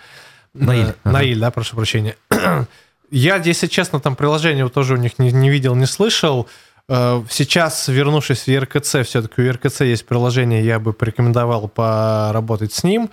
[0.54, 0.86] Наиль.
[0.86, 1.12] Э, ага.
[1.12, 2.16] Наиль, да, прошу прощения.
[3.10, 6.48] Я, если честно, там приложение тоже у них не, не видел, не слышал.
[6.92, 12.82] Э, сейчас, вернувшись в ЕРКЦ, все-таки у ЕРКЦ есть приложение, я бы порекомендовал поработать с
[12.82, 13.10] ним.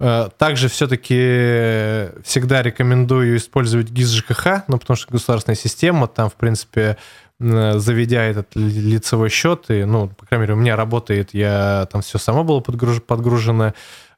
[0.00, 6.34] Э, также все-таки всегда рекомендую использовать ГИС ЖКХ, ну, потому что государственная система, там, в
[6.34, 6.96] принципе,
[7.38, 12.18] заведя этот лицевой счет, и, ну, по крайней мере, у меня работает, я там все
[12.18, 13.74] само было подгруж, подгружено,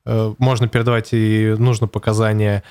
[0.06, 2.64] э, можно передавать и нужно показания.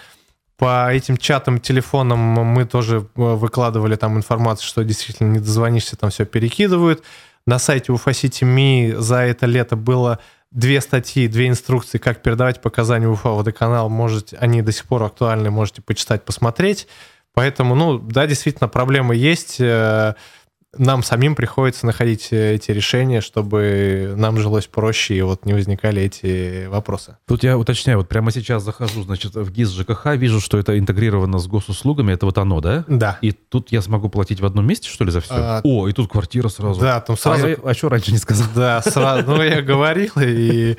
[0.62, 6.12] По этим чатам, телефонам мы тоже э, выкладывали там информацию, что действительно не дозвонишься, там
[6.12, 7.02] все перекидывают.
[7.48, 10.20] На сайте UFA за это лето было
[10.52, 13.90] две статьи, две инструкции, как передавать показания Уфа водоканал.
[13.90, 16.88] Можете, они до сих пор актуальны, можете почитать, посмотреть.
[17.34, 19.60] Поэтому, ну, да, действительно, проблемы есть.
[20.78, 26.02] Нам самим приходится находить э, эти решения, чтобы нам жилось проще и вот не возникали
[26.02, 27.18] эти вопросы.
[27.28, 31.40] Тут я уточняю, вот прямо сейчас захожу, значит, в ГИС ЖКХ, вижу, что это интегрировано
[31.40, 32.86] с госуслугами, это вот оно, да?
[32.88, 33.20] Да.
[33.22, 35.34] И тут я смогу платить в одном месте, что ли, за все?
[35.34, 36.80] А, О, и тут квартира сразу.
[36.80, 37.46] Да, там сразу...
[37.46, 38.48] А, я, а что раньше не сказал?
[38.56, 40.78] Да, сразу, ну я говорил, и,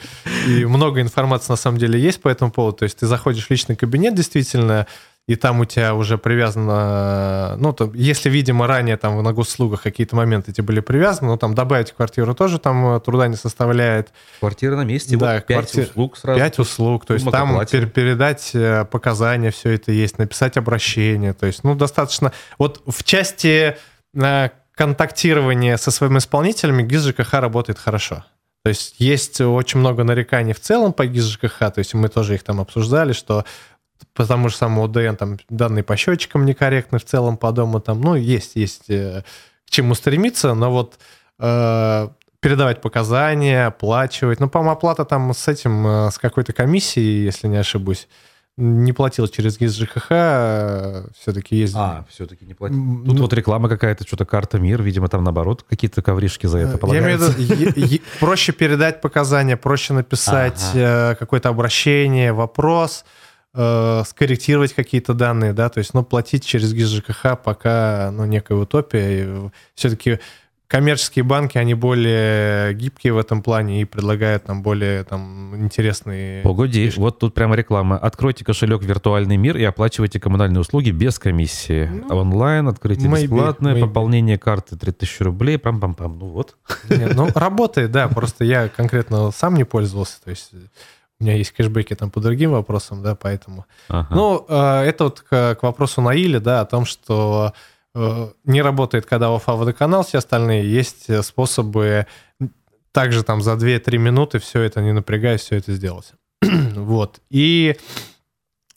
[0.48, 2.78] и много информации на самом деле есть по этому поводу.
[2.78, 4.87] То есть ты заходишь в личный кабинет, действительно,
[5.28, 10.16] и там у тебя уже привязано, ну, то, если, видимо, ранее там на госуслугах какие-то
[10.16, 14.12] моменты эти были привязаны, ну, там добавить квартиру тоже там э, труда не составляет.
[14.40, 15.85] Квартира на месте, да, вот 5 квартир...
[15.85, 16.40] услуг сразу.
[16.40, 21.46] 5 услуг, то есть там пер передать э, показания, все это есть, написать обращение, то
[21.46, 22.32] есть, ну, достаточно...
[22.58, 23.76] Вот в части
[24.14, 28.24] э, контактирования со своими исполнителями ГИС ЖКХ работает хорошо.
[28.64, 32.37] То есть есть очень много нареканий в целом по ГИС ЖКХ, то есть мы тоже
[32.37, 33.44] их там обсуждали, что
[34.14, 38.00] по тому же самому ОДН, там данные по счетчикам некорректны в целом по дому, там,
[38.00, 39.22] ну, есть, есть э,
[39.66, 40.98] к чему стремиться, но вот
[41.38, 42.08] э,
[42.40, 47.56] передавать показания, оплачивать, ну, по-моему, оплата там с этим, э, с какой-то комиссией, если не
[47.56, 48.08] ошибусь,
[48.58, 51.74] не платил через ГИС ЖКХ, э, все-таки есть...
[51.74, 52.76] А, все-таки не платил.
[52.76, 56.78] Тут ну, вот реклама какая-то, что-то карта МИР, видимо, там наоборот какие-то ковришки за это
[56.78, 57.32] полагаются.
[57.38, 61.16] Я имею в виду, проще передать показания, проще написать ага.
[61.18, 63.04] какое-то обращение, вопрос,
[63.54, 68.58] э, скорректировать какие-то данные, да, то есть, ну, платить через ГИС ЖКХ пока, ну, некая
[68.58, 69.50] утопия.
[69.74, 70.18] Все-таки
[70.72, 76.42] коммерческие банки, они более гибкие в этом плане и предлагают нам более там интересные...
[76.42, 76.98] Погоди, фишки.
[76.98, 77.98] вот тут прямо реклама.
[77.98, 81.90] Откройте кошелек «Виртуальный мир» и оплачивайте коммунальные услуги без комиссии.
[82.08, 83.80] Ну, Онлайн, открытие maybe, бесплатное, maybe.
[83.80, 86.16] пополнение карты 3000 рублей, пам-пам-пам.
[86.18, 86.56] Ну вот.
[86.88, 90.52] Нет, ну, работает, да, просто я конкретно сам не пользовался, то есть
[91.22, 93.64] у меня есть кэшбэки там по другим вопросам, да, поэтому.
[93.88, 94.14] Ага.
[94.14, 97.52] Ну, э, это вот к, к вопросу Наили, да, о том, что
[97.94, 100.70] э, не работает, когда ОФА водоканал, все остальные.
[100.70, 102.06] Есть способы
[102.90, 106.12] также там за 2-3 минуты все это, не напрягаясь, все это сделать.
[106.74, 107.20] вот.
[107.30, 107.76] И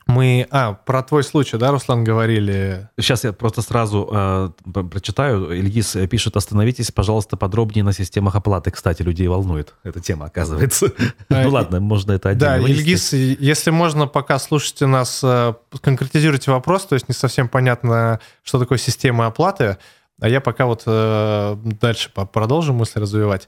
[0.07, 0.47] мы...
[0.51, 2.89] А, про твой случай, да, Руслан, говорили?
[2.99, 4.49] Сейчас я просто сразу э,
[4.89, 5.51] прочитаю.
[5.51, 8.69] Ильгиз пишет, остановитесь, пожалуйста, подробнее на системах оплаты.
[8.69, 10.91] Кстати, людей волнует эта тема, оказывается.
[11.29, 16.85] Ну ладно, можно это отдельно Да, Ильгиз, если можно, пока слушайте нас, э, конкретизируйте вопрос,
[16.85, 19.77] то есть не совсем понятно, что такое система оплаты,
[20.21, 23.47] а я пока вот э, дальше продолжу мысль развивать.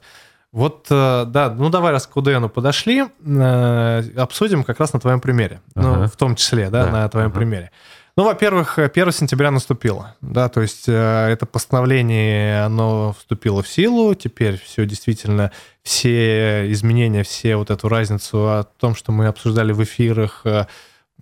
[0.50, 5.20] Вот, э, да, ну давай, раз к УДНу подошли, э, обсудим как раз на твоем
[5.20, 5.60] примере.
[5.74, 6.00] Ну, ага.
[6.02, 6.90] Ну, в том числе, да, да.
[6.90, 7.36] на твоем ага.
[7.36, 7.70] примере.
[8.16, 14.14] Ну, во-первых, 1 сентября наступило, да, то есть э, это постановление, оно вступило в силу,
[14.14, 19.84] теперь все действительно, все изменения, все вот эту разницу о том, что мы обсуждали в
[19.84, 20.44] эфирах,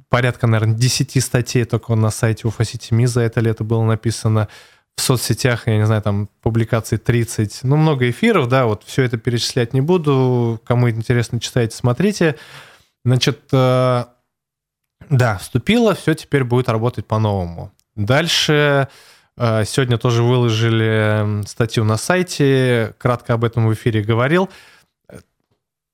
[0.09, 4.49] порядка, наверное, 10 статей только на сайте УФАСИТИМИ за это лето было написано,
[4.97, 9.19] в соцсетях, я не знаю, там публикаций 30, ну, много эфиров, да, вот все это
[9.19, 10.61] перечислять не буду.
[10.65, 12.37] Кому интересно, читайте, смотрите.
[13.05, 14.05] Значит, э,
[15.11, 17.73] да, вступило, все теперь будет работать по-новому.
[17.95, 18.89] Дальше
[19.37, 24.49] э, сегодня тоже выложили статью на сайте, кратко об этом в эфире говорил.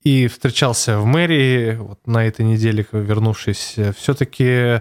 [0.04, 3.76] И встречался в мэрии вот на этой неделе, вернувшись.
[3.96, 4.80] Все-таки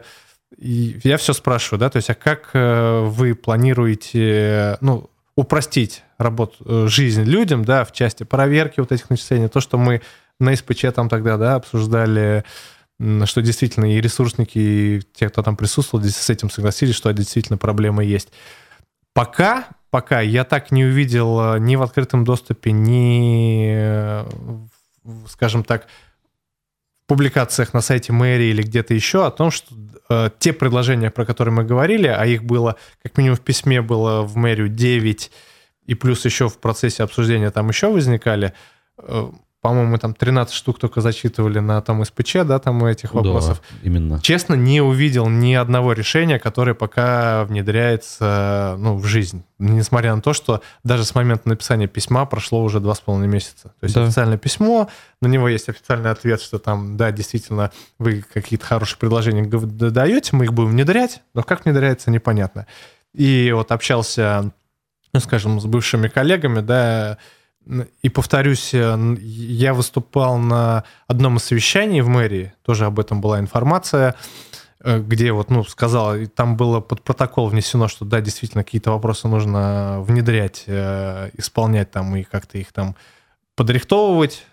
[0.58, 6.88] я все спрашиваю, да, то есть, а как э, вы планируете, ну, упростить работу, э,
[6.88, 10.02] жизнь людям, да, в части проверки вот этих начислений, то, что мы
[10.40, 12.44] на СПЧ там тогда, да, обсуждали,
[13.26, 17.58] что действительно и ресурсники, и те, кто там присутствовал, здесь с этим согласились, что действительно
[17.58, 18.30] проблема есть.
[19.14, 24.26] Пока, пока я так не увидел э, ни в открытом доступе, ни,
[25.28, 25.88] скажем так,
[27.08, 29.76] публикациях на сайте мэрии или где-то еще о том, что
[30.10, 34.22] э, те предложения, про которые мы говорили, а их было, как минимум в письме было
[34.22, 35.32] в мэрию 9,
[35.88, 38.54] и плюс еще в процессе обсуждения там еще возникали,
[38.98, 43.62] э, по-моему, там 13 штук только зачитывали на там СПЧ, да, там этих вопросов.
[43.69, 44.19] Да, именно.
[44.19, 49.43] Честно, не увидел ни одного решения, которое пока внедряется ну, в жизнь.
[49.60, 53.69] Несмотря на то, что даже с момента написания письма прошло уже два с половиной месяца.
[53.80, 54.04] То есть да.
[54.04, 54.89] официальное письмо,
[55.21, 60.45] на него есть официальный ответ, что там, да, действительно, вы какие-то хорошие предложения даете, мы
[60.45, 62.65] их будем внедрять, но как внедряется, непонятно.
[63.13, 64.52] И вот общался,
[65.13, 67.19] ну, скажем, с бывшими коллегами, да,
[68.02, 73.39] и повторюсь, э, я выступал на одном из совещаний в мэрии, тоже об этом была
[73.39, 74.16] информация,
[74.80, 79.28] э, где вот, ну, сказал, там было под протокол внесено, что да, действительно, какие-то вопросы
[79.28, 82.95] нужно внедрять, э, исполнять там и как-то их там
[83.55, 84.45] подрихтовывать.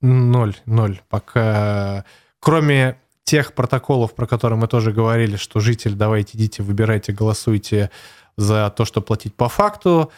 [0.00, 1.00] Ноль, ноль.
[1.08, 2.04] Пока,
[2.38, 7.90] кроме тех протоколов, про которые мы тоже говорили, что житель, давайте идите, выбирайте, голосуйте
[8.36, 10.12] за то, что платить по факту,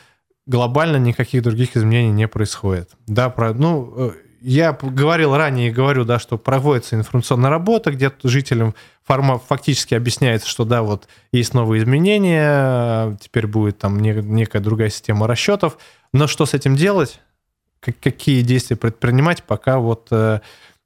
[0.46, 2.90] глобально никаких других изменений не происходит.
[3.06, 8.12] Да, про, ну, э, я говорил ранее и говорю, да, что проводится информационная работа, где
[8.22, 8.74] жителям
[9.04, 15.26] форма, фактически объясняется, что да, вот есть новые изменения, теперь будет там некая другая система
[15.26, 15.78] расчетов,
[16.12, 17.20] но что с этим делать,
[17.80, 20.40] какие действия предпринимать, пока вот э,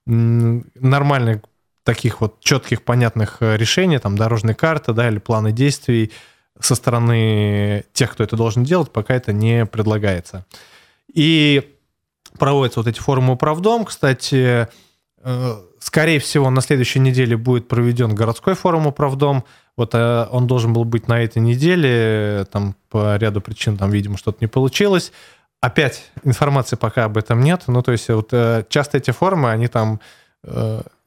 [0.06, 1.42] нормальных
[1.84, 6.12] таких вот четких, понятных э, решений, там дорожная карта, да, или планы действий
[6.60, 10.44] со стороны тех, кто это должен делать, пока это не предлагается.
[11.12, 11.76] И
[12.38, 13.84] проводятся вот эти форумы управдом.
[13.84, 14.68] Кстати,
[15.22, 19.44] э, скорее всего, на следующей неделе будет проведен городской форум управдом.
[19.76, 24.16] Вот э, он должен был быть на этой неделе, там по ряду причин, там, видимо,
[24.18, 25.12] что-то не получилось.
[25.60, 27.64] Опять информации пока об этом нет.
[27.66, 30.00] Ну, то есть вот э, часто эти форумы, они там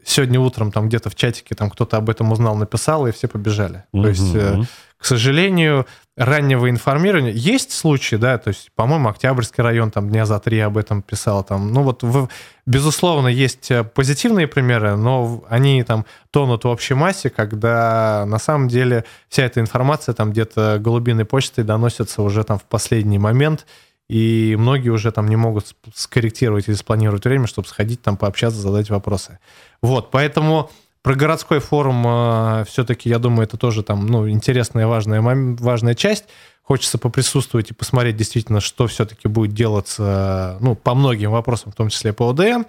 [0.06, 3.84] сегодня утром там где-то в чатике там кто-то об этом узнал, написал, и все побежали.
[3.92, 4.04] Угу.
[4.04, 4.70] То есть,
[5.04, 5.86] к сожалению,
[6.16, 10.78] раннего информирования есть случаи, да, то есть, по-моему, Октябрьский район там дня за три об
[10.78, 12.30] этом писал, там, ну вот, в,
[12.66, 18.70] безусловно, есть э, позитивные примеры, но они там тонут в общей массе, когда на самом
[18.70, 23.66] деле вся эта информация там где-то голубиной почтой доносится уже там в последний момент,
[24.08, 28.90] и многие уже там не могут скорректировать или спланировать время, чтобы сходить там пообщаться, задать
[28.90, 29.40] вопросы.
[29.82, 30.72] Вот, поэтому
[31.04, 36.26] про городской форум э, все-таки, я думаю, это тоже там, ну, интересная, важная, важная часть.
[36.64, 41.90] Хочется поприсутствовать и посмотреть действительно, что все-таки будет делаться, ну, по многим вопросам, в том
[41.90, 42.64] числе по ОДН.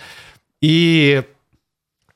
[0.60, 1.22] И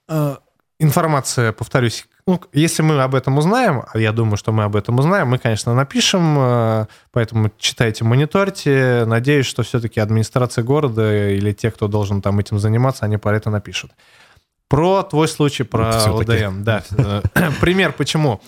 [0.08, 0.36] э,
[0.80, 4.98] информация, повторюсь, ну, если мы об этом узнаем, а я думаю, что мы об этом
[4.98, 9.04] узнаем, мы, конечно, напишем, э, поэтому читайте, мониторьте.
[9.06, 13.50] Надеюсь, что все-таки администрация города или те, кто должен там этим заниматься, они про это
[13.50, 13.92] напишут.
[14.68, 16.62] Про твой случай, про ОДМ.
[16.62, 16.82] Да.
[16.96, 17.22] Э,
[17.60, 18.40] пример почему.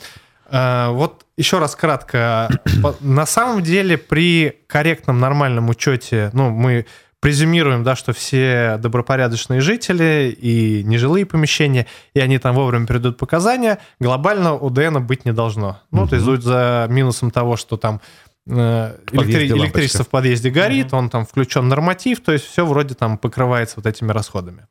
[0.50, 2.50] Э, вот еще раз кратко.
[3.00, 6.86] На самом деле при корректном, нормальном учете, ну, мы
[7.20, 13.78] презюмируем, да, что все добропорядочные жители и нежилые помещения, и они там вовремя передают показания,
[14.00, 15.80] глобально УДН быть не должно.
[15.90, 16.10] Ну, угу.
[16.10, 18.00] то есть за минусом того, что там
[18.46, 20.96] э, электри- электричество в подъезде горит, угу.
[20.96, 24.66] он там включен норматив, то есть все вроде там покрывается вот этими расходами.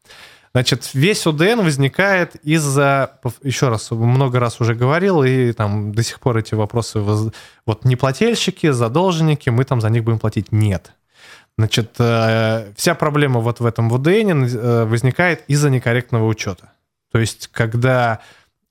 [0.54, 6.20] Значит, весь УДН возникает из-за, еще раз, много раз уже говорил, и там до сих
[6.20, 10.52] пор эти вопросы, вот неплательщики, задолженники, мы там за них будем платить.
[10.52, 10.94] Нет.
[11.58, 16.72] Значит, э, вся проблема вот в этом ВДН э, возникает из-за некорректного учета.
[17.12, 18.20] То есть, когда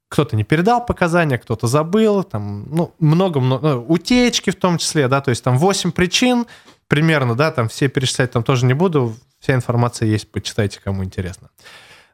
[0.08, 5.28] кто-то не передал показания, кто-то забыл, там, ну, много-много, утечки в том числе, да, то
[5.28, 6.46] есть там 8 причин
[6.88, 11.50] примерно, да, там все перечислять там тоже не буду, вся информация есть, почитайте, кому интересно.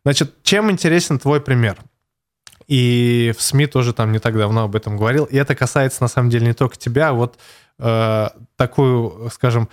[0.05, 1.79] Значит, чем интересен твой пример?
[2.67, 5.25] И в СМИ тоже там не так давно об этом говорил.
[5.25, 7.39] И это касается, на самом деле, не только тебя, а вот
[7.79, 9.69] э, такую, скажем,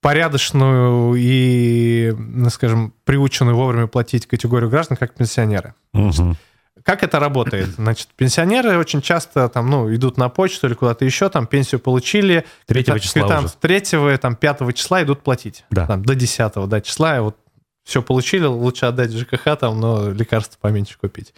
[0.00, 2.12] порядочную и,
[2.50, 5.74] скажем, приученную вовремя платить категорию граждан, как пенсионеры.
[5.94, 6.36] Угу.
[6.84, 7.68] Как это работает?
[7.76, 12.44] Значит, пенсионеры очень часто там, ну, идут на почту или куда-то еще, там, пенсию получили.
[12.66, 13.54] Третьего числа там, уже.
[13.60, 15.64] Третьего, там, пятого числа идут платить.
[15.70, 15.86] Да.
[15.86, 17.16] Там, до десятого, да, числа.
[17.16, 17.36] И вот
[17.84, 21.34] все получили, лучше отдать ЖКХ, там, но лекарства поменьше купить.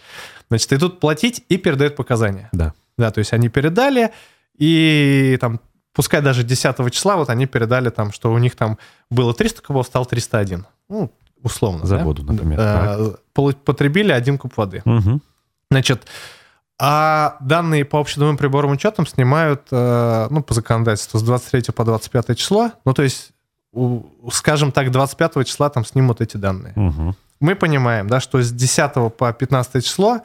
[0.49, 2.49] Значит, идут платить и передают показания.
[2.51, 2.73] Да.
[2.97, 4.11] Да, то есть они передали,
[4.57, 5.59] и там
[5.93, 8.77] пускай даже 10 числа, вот они передали там, что у них там
[9.09, 10.65] было 300 кубов, стал 301.
[10.89, 11.85] Ну, условно.
[11.85, 12.03] За да?
[12.03, 12.59] воду, например.
[12.61, 14.81] А, потребили один куб воды.
[14.85, 15.21] Угу.
[15.75, 16.07] Значит,
[16.79, 22.37] а данные по общедомовым приборам учетом снимают, э, ну, по законодательству с 23 по 25
[22.37, 22.71] число.
[22.85, 23.31] Ну, то есть,
[24.31, 26.71] скажем так, 25 числа там снимут эти данные.
[26.77, 27.15] Угу.
[27.41, 30.21] Мы понимаем, да, что с 10 по 15 число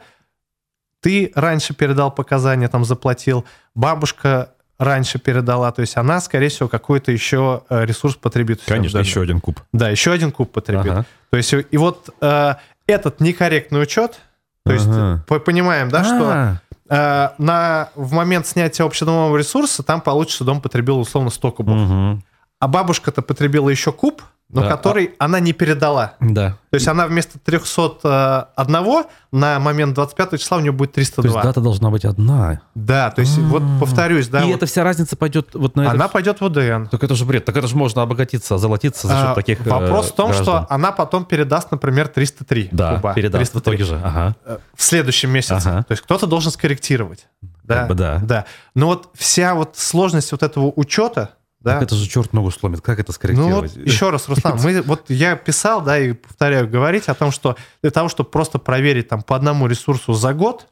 [1.01, 3.43] ты раньше передал показания, там заплатил,
[3.75, 8.61] бабушка раньше передала, то есть она, скорее всего, какой-то еще э, ресурс потребит.
[8.65, 9.59] Конечно, еще один куб.
[9.73, 10.91] Да, еще один куб потребит.
[10.91, 11.05] Ага.
[11.29, 12.55] То есть и вот э,
[12.87, 14.21] этот некорректный учет,
[14.65, 15.39] то есть ага.
[15.39, 16.57] понимаем, да, что
[16.89, 21.77] э, на, в момент снятия общедомового ресурса там получится, дом потребил условно 100 кубов.
[21.77, 22.21] Угу.
[22.59, 24.21] А бабушка-то потребила еще куб,
[24.53, 24.69] но да.
[24.69, 25.25] который а...
[25.25, 26.13] она не передала.
[26.19, 26.57] Да.
[26.69, 31.21] То есть она вместо 301 на момент 25 числа у нее будет 302.
[31.21, 32.61] То есть дата должна быть одна.
[32.75, 33.47] Да, то есть А-а-а.
[33.47, 34.41] вот повторюсь, да.
[34.41, 35.91] И вот, эта вся разница пойдет вот на это.
[35.91, 36.85] Она пойдет в УДН.
[36.89, 37.45] Так это же бред.
[37.45, 40.45] Так это же можно обогатиться, золотиться за счет а, таких Вопрос э, в том, граждан.
[40.45, 43.13] что она потом передаст, например, 303 да, куба.
[43.13, 43.59] передаст 303.
[43.59, 44.01] в итоге же.
[44.03, 44.35] Ага.
[44.45, 45.67] Э, в следующем месяце.
[45.67, 45.83] Ага.
[45.83, 47.27] То есть кто-то должен скорректировать.
[47.63, 48.19] Да, как бы да.
[48.23, 48.45] да.
[48.75, 51.31] Но вот вся вот сложность вот этого учета,
[51.61, 51.75] Да?
[51.75, 52.81] Так это же черт ногу сломит.
[52.81, 53.75] Как это скорректировать?
[53.75, 57.31] Ну вот еще раз, Руслан, мы, вот я писал, да, и повторяю, говорить о том,
[57.31, 60.67] что для того, чтобы просто проверить там по одному ресурсу за год,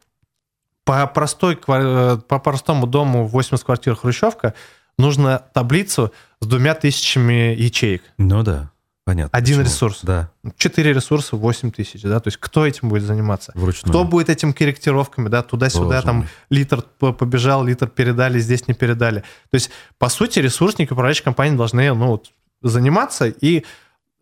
[0.86, 4.56] по, простой, э, по простому дому 80 квартир Хрущевка
[4.98, 6.12] нужно таблицу
[6.42, 8.02] с двумя тысячами ячеек.
[8.18, 8.72] Ну да.
[9.10, 9.36] Понятно.
[9.36, 9.74] Один почему.
[9.74, 9.99] ресурс.
[10.03, 10.30] Да.
[10.55, 13.51] Четыре ресурса, 8 тысяч, да, то есть кто этим будет заниматься?
[13.55, 13.89] Вручную.
[13.89, 16.28] Кто будет этим корректировками, да, туда-сюда, там мой.
[16.51, 19.22] литр побежал, литр передали, здесь не передали.
[19.22, 22.32] То есть, по сути, ресурсники, управляющие компании должны, ну, вот,
[22.62, 23.66] заниматься и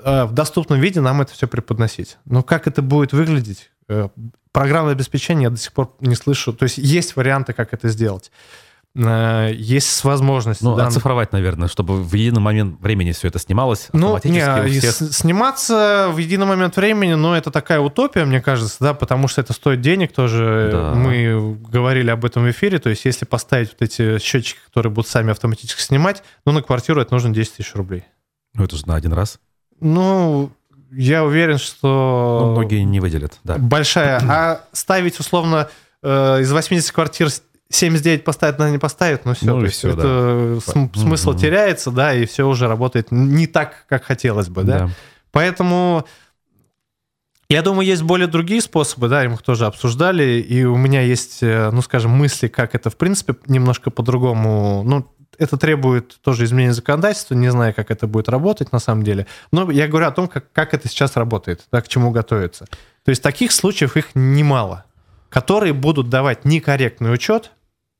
[0.02, 2.18] э, в доступном виде нам это все преподносить.
[2.24, 3.72] Но как это будет выглядеть?
[3.90, 4.08] Э,
[4.54, 6.54] программное обеспечение я до сих пор не слышу.
[6.54, 8.32] То есть, есть варианты, как это сделать.
[8.98, 10.64] Э, есть возможности.
[10.64, 14.92] Ну, да, оцифровать, наверное, чтобы в единый момент времени все это снималось ну, автоматически не,
[14.92, 15.14] всех.
[15.14, 19.54] сниматься в единый момент времени, но это такая утопия, мне кажется, да, потому что это
[19.54, 20.70] стоит денег тоже.
[20.72, 20.94] Да.
[20.96, 25.10] Мы говорили об этом в эфире, то есть если поставить вот эти счетчики, которые будут
[25.10, 28.04] сами автоматически снимать, ну, на квартиру это нужно 10 тысяч рублей.
[28.56, 29.40] Ну, это же на один раз.
[29.80, 30.52] Ну,
[30.92, 32.40] я уверен, что...
[32.42, 33.58] Ну, многие не выделят, да.
[33.60, 34.20] Большая.
[34.28, 35.70] А ставить, условно,
[36.02, 37.30] э, из 80 квартир
[37.70, 39.46] 79 поставят, она не поставит, ну все.
[39.46, 40.02] Ну и то есть всё, да.
[40.04, 41.40] это см- смысл Мгм.
[41.40, 44.80] теряется, да, и все уже работает не так, как хотелось бы, да.
[44.80, 44.90] Да.
[45.32, 46.06] Поэтому
[47.50, 51.40] я думаю, есть более другие способы, да, мы их тоже обсуждали, и у меня есть,
[51.42, 55.08] э, ну, скажем, мысли, как это, в принципе, немножко по-другому, ну,
[55.38, 59.28] это требует тоже изменения законодательства, не знаю, как это будет работать на самом деле.
[59.52, 62.66] Но я говорю о том, как, как это сейчас работает, да, к чему готовиться.
[63.06, 64.84] То есть таких случаев их немало,
[65.30, 67.52] которые будут давать некорректный учет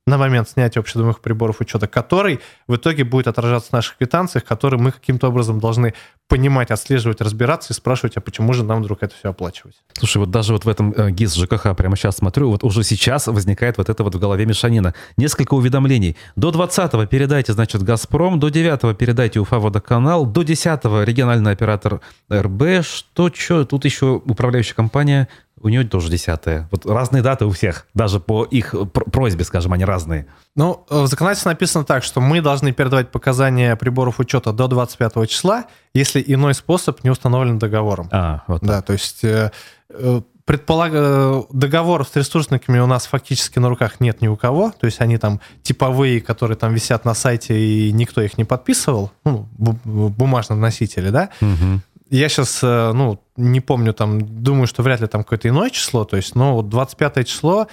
[0.08, 4.80] на момент снятия общедомовых приборов учета, который в итоге будет отражаться в наших квитанциях, которые
[4.80, 5.94] мы каким-то образом должны
[6.28, 9.76] понимать, отслеживать, разбираться и спрашивать, а почему же нам вдруг это все оплачивать?
[9.94, 13.26] Слушай, вот даже вот в этом э, ГИС ЖКХ прямо сейчас смотрю, вот уже сейчас
[13.26, 14.94] возникает вот это вот в голове мешанина.
[15.16, 16.16] Несколько уведомлений.
[16.36, 22.00] До 20-го передайте, значит, «Газпром», до 9-го передайте «Уфа-Водоканал», до 10-го региональный оператор
[22.30, 25.28] РБ, что, что, тут еще управляющая компания,
[25.60, 29.72] у нее тоже 10 Вот разные даты у всех, даже по их пр- просьбе, скажем,
[29.72, 30.26] они разные.
[30.56, 35.64] Ну, в законодательстве написано так, что мы должны передавать показания приборов учета до 25 числа,
[35.94, 38.08] если иной способ не установлен договором.
[38.12, 38.68] А, вот так.
[38.68, 39.50] Да, то есть э,
[39.90, 40.92] э, предполаг...
[40.94, 45.00] э, договоров с ресурсниками у нас фактически на руках нет ни у кого, то есть
[45.00, 49.76] они там типовые, которые там висят на сайте, и никто их не подписывал, ну, бу-
[50.08, 51.28] бумажном носителе, да.
[51.40, 51.82] Мгм.
[52.10, 56.16] Я сейчас, ну, не помню, там, думаю, что вряд ли там какое-то иное число, то
[56.16, 57.66] есть, но вот 25 число,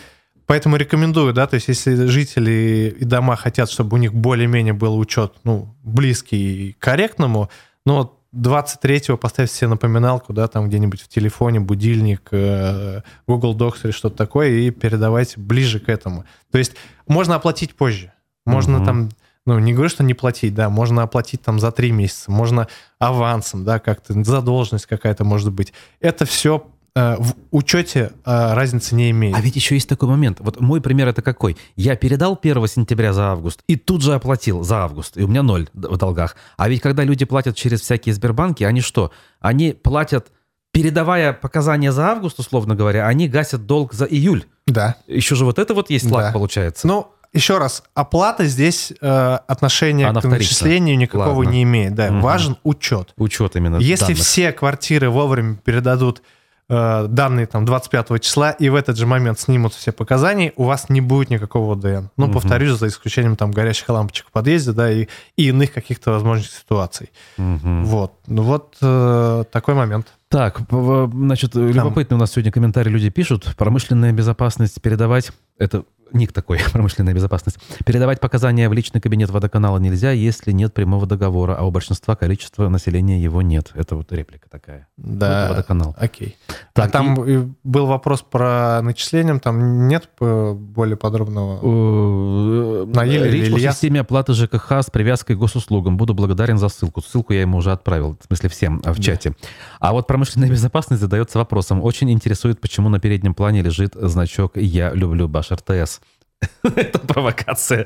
[0.46, 4.98] поэтому рекомендую, да, то есть, если жители и дома хотят, чтобы у них более-менее был
[4.98, 7.50] учет, ну, близкий к корректному,
[7.86, 13.78] ну, вот 23-го поставить себе напоминалку, да, там где-нибудь в телефоне, будильник, э, Google Docs
[13.86, 16.26] или что-то такое, и передавать ближе к этому.
[16.52, 16.74] То есть
[17.08, 18.12] можно оплатить позже.
[18.46, 18.86] Можно Мгм.
[18.86, 19.10] там,
[19.46, 22.68] ну, не говорю, что не платить, да, можно оплатить там за три месяца, можно
[23.00, 25.74] авансом, да, как-то задолженность какая-то может быть.
[26.00, 26.68] Это все
[26.98, 29.36] в учете э, разницы не имеет.
[29.36, 30.38] А ведь еще есть такой момент.
[30.39, 31.58] Вот мой пример это какой?
[31.76, 35.43] Я передал 1 сентября за август и тут же оплатил за август, и у меня
[35.43, 36.38] ноль в долгах.
[36.56, 39.12] А ведь когда люди платят через всякие Сбербанки, они что?
[39.41, 40.32] Они платят,
[40.72, 44.46] передавая показания за август, условно говоря, они гасят долг за июль.
[44.66, 44.96] Да.
[45.06, 46.32] Еще же вот это вот есть лак, Да.
[46.32, 46.88] получается.
[46.88, 51.50] Ну, еще раз, оплата здесь э, отношения Она к начислению никакого Ладно.
[51.52, 51.94] не имеет.
[51.94, 52.22] Да, Мгм.
[52.22, 53.14] важен учет.
[53.18, 54.18] Учет именно Если данных.
[54.20, 56.22] все квартиры вовремя передадут
[56.68, 60.90] э, данные там 25 числа и в этот же момент снимут все показания, у вас
[60.90, 62.08] не будет никакого ОДН.
[62.18, 62.34] Ну, Мгм.
[62.34, 65.06] повторюсь, за исключением там горящих лампочек в подъезде, да, и,
[65.38, 67.12] и иных каких-то возможных ситуаций.
[67.38, 67.86] Мгм.
[67.86, 68.14] Вот.
[68.26, 70.08] Ну вот э, такой момент.
[70.28, 73.46] Так, значит, любопытный у нас сегодня комментарий люди пишут.
[73.58, 75.84] Промышленная безопасность передавать, это
[76.14, 77.58] ник такой, промышленная безопасность.
[77.86, 82.70] Передавать показания в личный кабинет водоканала нельзя, если нет прямого договора, а у большинства количества
[82.70, 83.72] населения его нет.
[83.76, 84.88] Это вот реплика такая.
[84.97, 85.45] Да.
[85.45, 85.95] Это водоканал.
[85.97, 86.38] Окей.
[86.74, 91.60] Так, а там и был вопрос про начислением, там нет э, более подробного?
[91.62, 95.97] Э, Наели Речь о системе оплаты ЖКХ с привязкой к госуслугам.
[95.97, 97.01] Буду благодарен за ссылку.
[97.01, 99.03] Ссылку я ему уже отправил, в смысле всем а, в Да.
[99.03, 99.36] чате.
[99.80, 101.84] А вот промышленная безопасность задается вопросом.
[101.84, 106.01] Очень интересует, почему на переднем плане лежит значок «Я люблю Баш РТС».
[106.64, 107.86] Это провокация.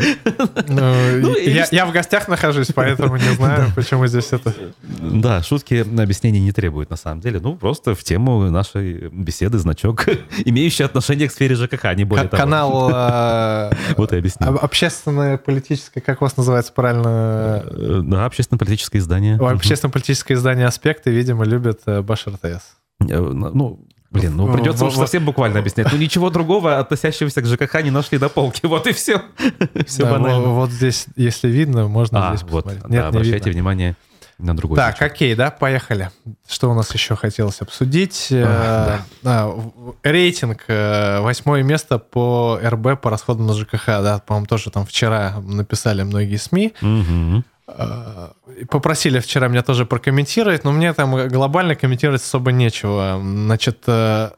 [0.68, 1.36] Ну, Ну,
[1.72, 4.54] я, в гостях нахожусь, поэтому не знаю, почему здесь это.
[5.00, 7.40] Да, шутки объяснений не требуют на самом деле.
[7.40, 10.06] Ну, просто в тему нашей беседы значок,
[10.46, 12.42] имеющий отношение к сфере ЖКХ, не более того.
[12.42, 14.50] Канал э, Вот и объяснил.
[14.50, 17.64] об- общественное политическое, как у вас называется правильно?
[17.66, 19.36] Э, Да, общественно-политическое издание.
[19.38, 22.64] Общественно-политическое издание «Аспекты», видимо, любят э, Баш РТС.
[23.02, 25.92] Э, Ну, Блин, ну придется уж совсем буквально объяснять.
[25.92, 28.68] Ну ничего другого, относящегося к ЖКХ, не нашли на полке.
[28.68, 29.22] Вот и все.
[29.86, 30.50] Все банально.
[30.50, 32.92] Вот здесь, если видно, можно а, здесь вот, посмотреть.
[32.92, 33.96] Нет, обращайте внимание
[34.40, 34.78] на другой.
[34.78, 35.14] Так, случай.
[35.14, 36.10] окей, да, поехали.
[36.48, 38.30] Что у нас еще хотелось обсудить?
[38.32, 39.46] А, да.
[39.46, 40.64] а, рейтинг.
[40.68, 43.86] Э, восьмое место по РБ по расходам на ЖКХ.
[43.86, 46.74] Да, по-моему, тоже там вчера написали многие СМИ.
[46.82, 47.44] Угу.
[48.70, 53.20] Попросили вчера меня тоже прокомментировать, но мне там глобально комментировать особо нечего.
[53.22, 54.32] Значит, э,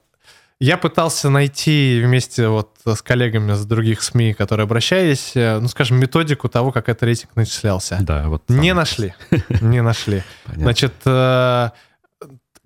[0.59, 5.99] я пытался найти вместе вот с коллегами с других СМИ, которые обращались, э, ну, скажем,
[5.99, 7.97] методику того, как этот рейтинг начислялся.
[8.01, 8.43] Да, вот.
[8.47, 9.15] Не нашли.
[9.61, 10.23] Не нашли.
[10.55, 11.69] Значит, э,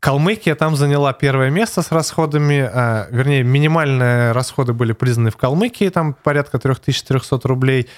[0.05, 5.89] Калмыкия там заняла первое место с расходами, а, вернее, минимальные расходы были признаны в Калмыкии,
[5.89, 7.89] там порядка 3300 рублей.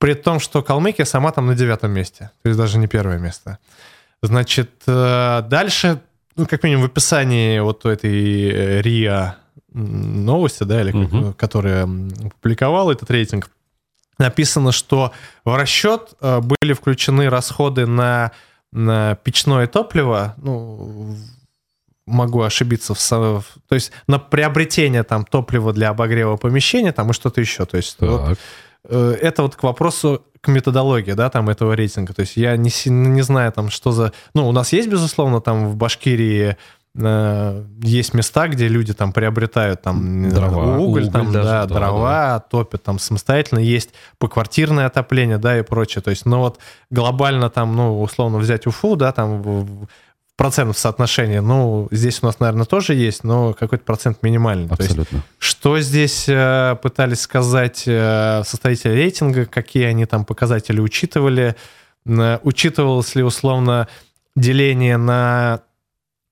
[0.00, 3.58] При том, что Калмыкия сама там на девятом месте, то есть даже не первое место.
[4.22, 6.00] Значит, э, дальше,
[6.36, 9.36] ну, как минимум в описании вот этой э, РИА
[9.74, 11.34] новости, да, или угу.
[11.34, 11.86] которая
[12.40, 13.50] публиковала этот рейтинг,
[14.18, 15.12] написано, что
[15.44, 18.32] в расчет э, были включены расходы на,
[18.72, 21.14] на печное топливо, ну,
[22.06, 22.98] могу ошибиться, в,
[23.68, 27.66] то есть на приобретение там топлива для обогрева помещения там и что-то еще.
[27.66, 28.34] То есть вот, Э,
[28.88, 32.14] это вот к вопросу к методологии, да, там этого рейтинга.
[32.14, 34.12] То есть я не, не знаю там, что за...
[34.34, 36.56] Ну, у нас есть, безусловно, там в Башкирии
[36.94, 41.74] э, есть места, где люди там приобретают там дрова, уголь, уголь там, даже, да, да,
[41.74, 42.40] дрова, да.
[42.40, 46.00] топят там самостоятельно, есть поквартирное отопление, да, и прочее.
[46.00, 46.58] То есть, ну вот
[46.90, 49.88] глобально там, ну, условно взять Уфу, да, там
[50.40, 54.68] процентов соотношения, ну, здесь у нас, наверное, тоже есть, но какой-то процент минимальный.
[54.70, 55.04] Абсолютно.
[55.04, 61.56] То есть, что здесь э, пытались сказать э, составители рейтинга, какие они там показатели учитывали,
[62.06, 63.86] э, учитывалось ли условно
[64.34, 65.60] деление на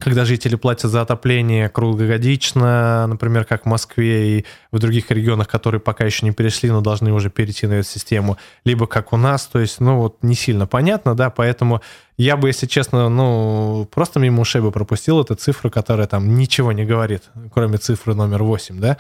[0.01, 5.81] когда жители платят за отопление круглогодично, например, как в Москве и в других регионах, которые
[5.81, 9.47] пока еще не перешли, но должны уже перейти на эту систему, либо как у нас,
[9.47, 11.83] то есть, ну, вот не сильно понятно, да, поэтому
[12.17, 16.71] я бы, если честно, ну, просто мимо ушей бы пропустил эту цифру, которая там ничего
[16.71, 18.99] не говорит, кроме цифры номер 8, да,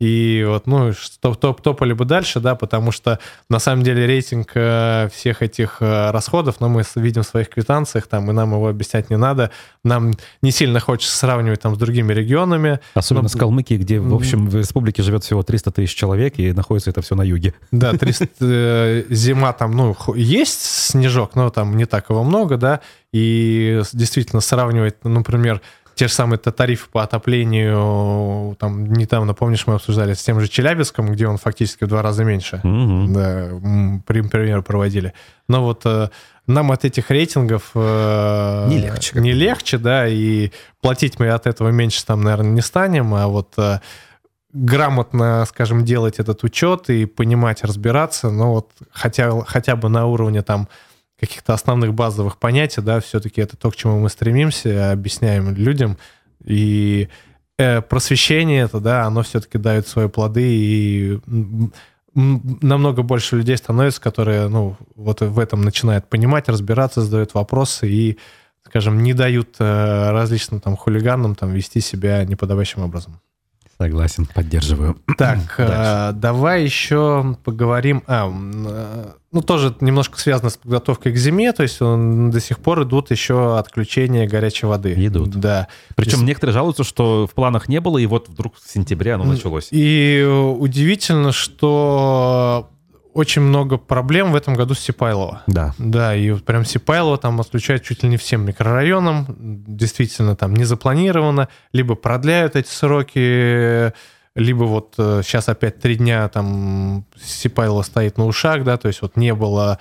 [0.00, 3.18] и вот, ну, топ, топ, топали бы дальше, да, потому что
[3.50, 8.06] на самом деле рейтинг э, всех этих э, расходов, ну, мы видим в своих квитанциях,
[8.06, 9.50] там, и нам его объяснять не надо.
[9.84, 12.80] Нам не сильно хочется сравнивать там с другими регионами.
[12.94, 13.28] Особенно но...
[13.28, 17.02] с Калмыкией, где, в общем, в республике живет всего 300 тысяч человек, и находится это
[17.02, 17.52] все на юге.
[17.70, 22.80] Да, 300, э, зима там, ну, есть снежок, но там не так его много, да,
[23.12, 25.60] и действительно сравнивать, например,
[26.00, 31.12] те же самые тарифы по отоплению, там недавно, помнишь, мы обсуждали с тем же Челябинском,
[31.12, 32.62] где он фактически в два раза меньше.
[32.64, 33.12] Угу.
[33.12, 33.50] Да,
[34.06, 35.12] пример проводили.
[35.46, 36.08] Но вот э,
[36.46, 39.20] нам от этих рейтингов э, не легче.
[39.20, 43.52] Не легче, да, и платить мы от этого меньше там, наверное, не станем, а вот
[43.58, 43.80] э,
[44.54, 50.40] грамотно, скажем, делать этот учет и понимать, разбираться, но вот хотя, хотя бы на уровне
[50.40, 50.66] там
[51.20, 55.98] каких-то основных базовых понятий, да, все-таки это то, к чему мы стремимся, объясняем людям,
[56.44, 57.08] и
[57.58, 61.20] э, просвещение это, да, оно все-таки дает свои плоды, и
[62.14, 68.18] намного больше людей становится, которые, ну, вот в этом начинают понимать, разбираться, задают вопросы и,
[68.66, 73.20] скажем, не дают э, различным там хулиганам там вести себя неподобающим образом.
[73.78, 74.98] Согласен, поддерживаю.
[75.16, 78.02] Так, э, давай еще поговорим.
[78.06, 82.82] А, ну, тоже немножко связано с подготовкой к зиме, то есть он, до сих пор
[82.82, 84.94] идут еще отключения горячей воды.
[84.96, 85.30] Идут.
[85.30, 85.68] Да.
[85.94, 86.24] Причем есть...
[86.24, 89.68] некоторые жалуются, что в планах не было, и вот вдруг в сентябре оно началось.
[89.70, 90.26] И
[90.58, 92.70] удивительно, что
[93.12, 95.42] очень много проблем в этом году с Сипайлово.
[95.46, 95.74] Да.
[95.78, 99.26] Да, и вот прям Сипайлово там отключают чуть ли не всем микрорайонам.
[99.38, 101.48] Действительно, там не запланировано.
[101.72, 103.92] Либо продляют эти сроки,
[104.34, 109.02] либо вот сейчас э, опять три дня там Сипайлово стоит на ушах, да, то есть
[109.02, 109.78] вот не было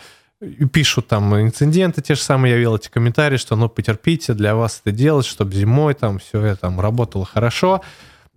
[0.71, 4.81] пишут там инциденты те же самые, я видел эти комментарии, что ну потерпите, для вас
[4.83, 7.81] это делать, чтобы зимой там все это там работало хорошо.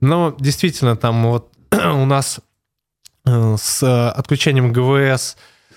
[0.01, 2.41] Но действительно там вот у нас
[3.25, 5.37] Э, с э, отключением ГВС.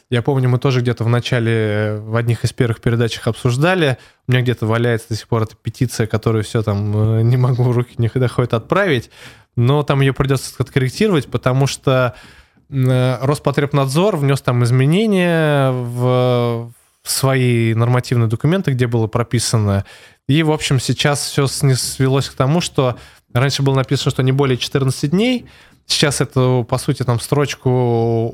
[0.10, 3.98] Я помню, мы тоже где-то в начале, э, в одних из первых передачах обсуждали.
[4.28, 7.94] У меня где-то валяется до сих пор эта петиция, которую все там не могу, руки
[7.98, 9.12] не доходят отправить.
[9.56, 12.16] Но там ее придется откорректировать, потому что
[12.70, 16.72] Роспотребнадзор внес там изменения в
[17.04, 19.86] свои нормативные документы, где было прописано.
[20.28, 22.98] И, в общем, сейчас все свелось к тому, что
[23.34, 25.46] раньше было написано, что не более 14 дней,
[25.88, 27.70] Сейчас эту, по сути, там строчку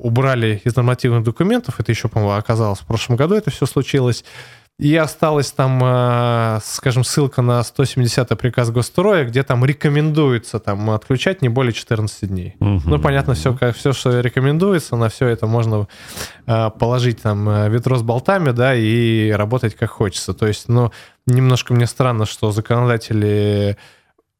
[0.02, 1.80] убрали из нормативных документов.
[1.80, 4.24] Это еще, по-моему, оказалось в прошлом году это все случилось.
[4.82, 11.44] И осталась там, э, скажем, ссылка на 170 приказ Госстроя, где там рекомендуется там отключать
[11.44, 12.56] не более 14 дней.
[12.60, 12.82] Угу.
[12.86, 15.88] Ну, понятно, все, как, все, что рекомендуется, на все это можно
[16.48, 20.34] э, положить там э, ведро с болтами, да, и работать как хочется.
[20.34, 20.92] То есть, ну,
[21.28, 23.78] немножко мне странно, что законодатели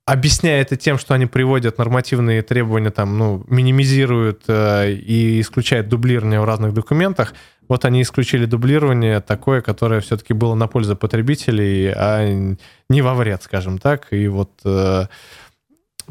[0.06, 6.42] объясняя это тем, что они приводят нормативные требования, там, ну, минимизируют э, и исключают дублирование
[6.42, 7.34] в разных документах,
[7.68, 12.58] вот они исключили дублирование такое, которое все-таки было на пользу потребителей, а
[12.90, 14.08] не во вред, скажем так.
[14.12, 15.06] И вот э,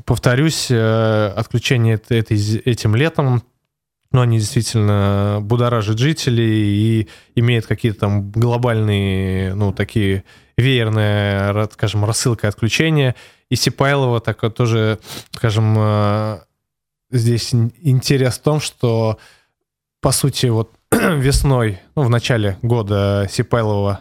[0.06, 3.42] повторюсь, э, отключение этой, этим летом,
[4.12, 10.24] ну, они действительно будоражат жителей и имеют какие-то там глобальные, ну, такие
[10.60, 13.14] веерные, скажем, рассылка отключения.
[13.48, 14.98] И Сипайлова так вот тоже,
[15.32, 16.40] скажем, э,
[17.10, 19.18] здесь интерес в том, что,
[20.00, 24.00] по сути, вот весной, ну, в начале года Сипайлова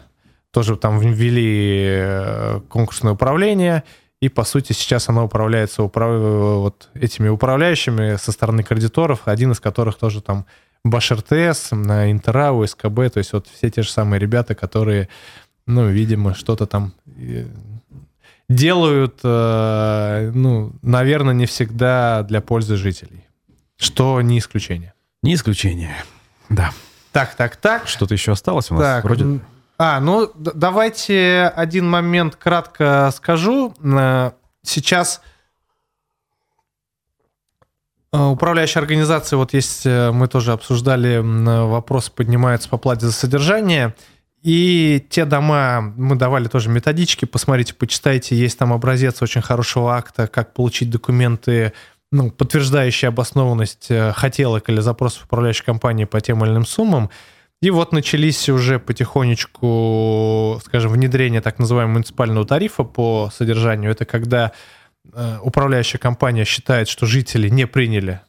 [0.52, 3.84] тоже там ввели э, конкурсное управление,
[4.20, 6.20] и, по сути, сейчас оно управляется управ...
[6.20, 10.46] вот этими управляющими со стороны кредиторов, один из которых тоже там
[10.84, 15.08] БашРТС, Интерау, СКБ, то есть вот все те же самые ребята, которые,
[15.66, 17.46] ну, видимо, что-то там э,
[18.48, 23.26] делают, э, ну, наверное, не всегда для пользы жителей,
[23.76, 24.94] что не исключение.
[25.22, 25.94] Не исключение.
[26.48, 26.72] Да.
[27.12, 27.88] Так, так, так.
[27.88, 28.82] Что-то еще осталось у нас?
[28.82, 29.40] Так, Вроде...
[29.78, 33.74] А, ну давайте один момент кратко скажу.
[33.82, 34.32] Э,
[34.62, 35.22] сейчас
[38.12, 43.94] управляющая организация, вот есть, мы тоже обсуждали, вопрос поднимается по плате за содержание.
[44.42, 50.26] И те дома, мы давали тоже методички, посмотрите, почитайте, есть там образец очень хорошего акта,
[50.26, 51.74] как получить документы
[52.12, 57.10] ну, подтверждающие обоснованность э, хотелок или запросов управляющей компании по тем или иным суммам.
[57.62, 63.92] И вот начались уже потихонечку, скажем, внедрение так называемого муниципального тарифа по содержанию.
[63.92, 64.52] Это когда
[65.12, 68.22] э, управляющая компания считает, что жители не приняли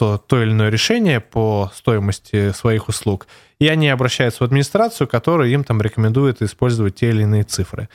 [0.00, 3.26] то, то или иное решение по стоимости своих услуг,
[3.58, 7.90] и они обращаются в администрацию, которая им там рекомендует использовать те или иные цифры.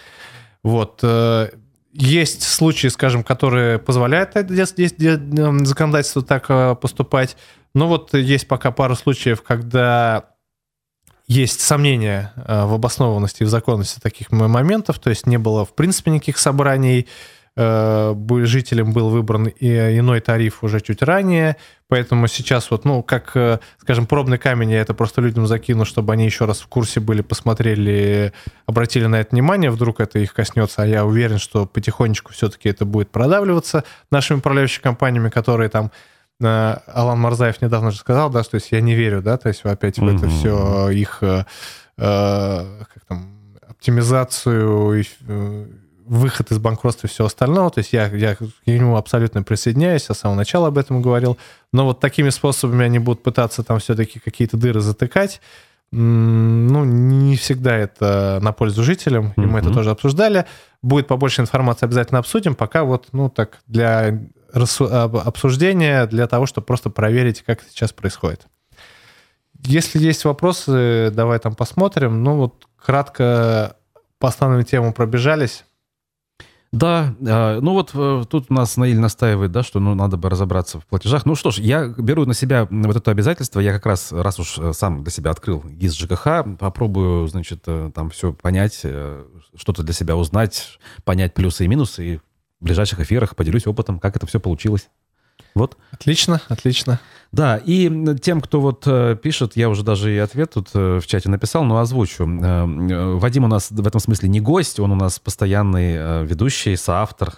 [0.61, 0.99] Вот.
[1.01, 1.49] Э,
[1.93, 7.37] есть случаи, скажем, которые позволяют здесь законодательство так э, поступать.
[7.73, 10.25] Но вот есть пока пару случаев, когда
[11.25, 15.73] есть сомнения э, в обоснованности и в законности таких моментов, то есть не было в
[15.73, 17.07] принципе никаких собраний,
[17.57, 21.55] жителям был выбран и иной тариф уже чуть ранее,
[21.87, 26.11] поэтому сейчас вот, ну, как, э, скажем, пробный камень я это просто людям закину, чтобы
[26.11, 28.33] они еще раз в курсе были, посмотрели,
[28.65, 32.83] обратили на это внимание, вдруг это их коснется, а я уверен, что потихонечку все-таки это
[32.83, 35.91] будет продавливаться нашими управляющими компаниями, которые там
[36.41, 39.63] э, Алан Марзаев недавно же сказал, да, что есть я не верю, да, то есть
[39.63, 41.45] опять в это все их э,
[41.95, 45.05] как там, оптимизацию
[46.05, 47.69] выход из банкротства и все остальное.
[47.69, 51.37] То есть я, я к нему абсолютно присоединяюсь, я с самого начала об этом говорил.
[51.73, 55.41] Но вот такими способами они будут пытаться там все-таки какие-то дыры затыкать.
[55.91, 60.45] Ну, не всегда это на пользу жителям, и мы это тоже обсуждали.
[60.81, 62.55] Будет побольше информации, обязательно обсудим.
[62.55, 64.19] Пока вот, ну, так, для
[64.51, 68.47] обсуждения, для того, чтобы просто проверить, как это сейчас происходит.
[69.63, 72.23] Если есть вопросы, давай там посмотрим.
[72.23, 73.77] Ну, вот кратко
[74.19, 75.65] по основным темам пробежались.
[76.75, 80.29] Да, а, ну вот э, тут у нас Наиль настаивает, да, что ну, надо бы
[80.29, 81.25] разобраться в платежах.
[81.25, 83.61] Ну что ж, я беру на себя вот это обязательство.
[83.61, 87.91] Я как раз, раз уж э, сам для себя открыл ГИС ЖКХ, попробую, значит, э,
[87.95, 88.85] там все понять,
[89.55, 94.17] что-то для себя узнать, понять плюсы и минусы, и в ближайших эфирах поделюсь опытом, как
[94.17, 94.89] это все получилось.
[95.53, 95.77] Вот.
[95.91, 96.99] Отлично, отлично.
[97.31, 101.07] Да, и тем, кто вот э, пишет, я уже даже и ответ тут э, в
[101.07, 102.25] чате написал, но озвучу.
[102.25, 107.33] Э, Вадим у нас в этом смысле не гость, он у нас постоянный ведущий, соавтор,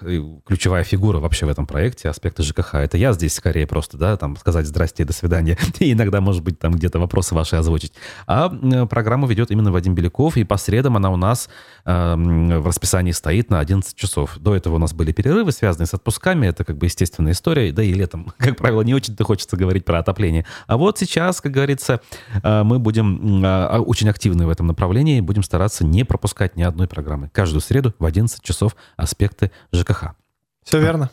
[0.46, 2.76] ключевая фигура вообще в этом проекте, аспекты ЖКХ.
[2.76, 5.58] Это я здесь скорее просто, да, там сказать здрасте до свидания.
[5.80, 7.94] И иногда, может быть, там где-то вопросы ваши озвучить.
[8.28, 8.50] А
[8.86, 11.50] программу ведет именно Вадим Беляков, и по средам она у нас
[11.86, 14.38] в расписании стоит на 11 часов.
[14.40, 17.82] До этого у нас были перерывы, связанные с отпусками, это как бы естественная история, да
[17.82, 20.46] и летом, как правило, не очень-то хочется говорить про отопление.
[20.68, 22.02] А вот сейчас, как говорится,
[22.44, 26.64] э, мы будем э, а, очень активны в этом направлении, будем стараться не пропускать ни
[26.64, 27.30] одной программы.
[27.30, 30.16] Каждую среду в 11 часов аспекты ЖКХ.
[30.64, 31.10] Все верно.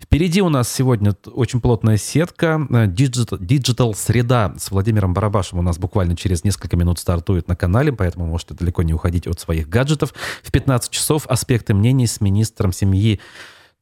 [0.00, 2.66] Впереди у нас сегодня очень плотная сетка.
[2.70, 7.92] Digital, Digital среда с Владимиром Барабашем у нас буквально через несколько минут стартует на канале,
[7.92, 10.14] поэтому можете далеко не уходить от своих гаджетов.
[10.42, 13.20] В 15 часов аспекты мнений с министром семьи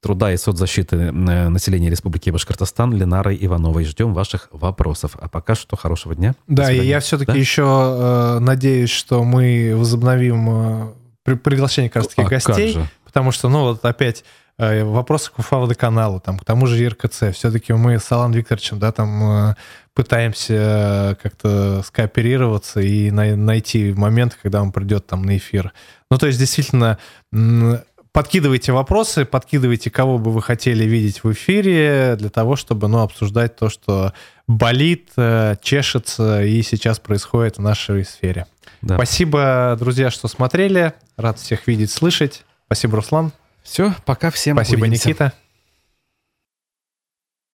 [0.04, 3.84] труда и соцзащиты э, населения Республики Башкортостан Ленарой Ивановой.
[3.86, 5.16] Ждем ваших вопросов.
[5.18, 6.34] А пока что хорошего дня.
[6.46, 7.38] Да, и я все-таки да?
[7.38, 10.92] еще э, надеюсь, что мы возобновим
[11.24, 14.24] э, приглашение как раз таки а гостей, потому что, ну, вот опять
[14.58, 17.32] э, вопросы к УФА-водоканалу, там, к тому же РКЦ.
[17.32, 19.54] Все-таки мы с Алан Викторовичем, да, там э,
[19.94, 25.72] пытаемся как-то скооперироваться и найти момент, когда он придет там на эфир.
[26.10, 26.98] Ну, то есть, действительно,
[28.14, 33.56] подкидывайте вопросы, подкидывайте, кого бы вы хотели видеть в эфире, для того, чтобы ну, обсуждать
[33.56, 34.14] то, что
[34.46, 38.46] болит, э, чешется и сейчас происходит в нашей сфере.
[38.80, 38.94] Да.
[38.94, 40.94] Спасибо, друзья, что смотрели.
[41.16, 42.44] Рад всех видеть, слышать.
[42.66, 43.32] Спасибо, Руслан.
[43.64, 44.56] Все, пока всем.
[44.56, 45.08] Спасибо, увидимся.
[45.08, 45.32] Никита.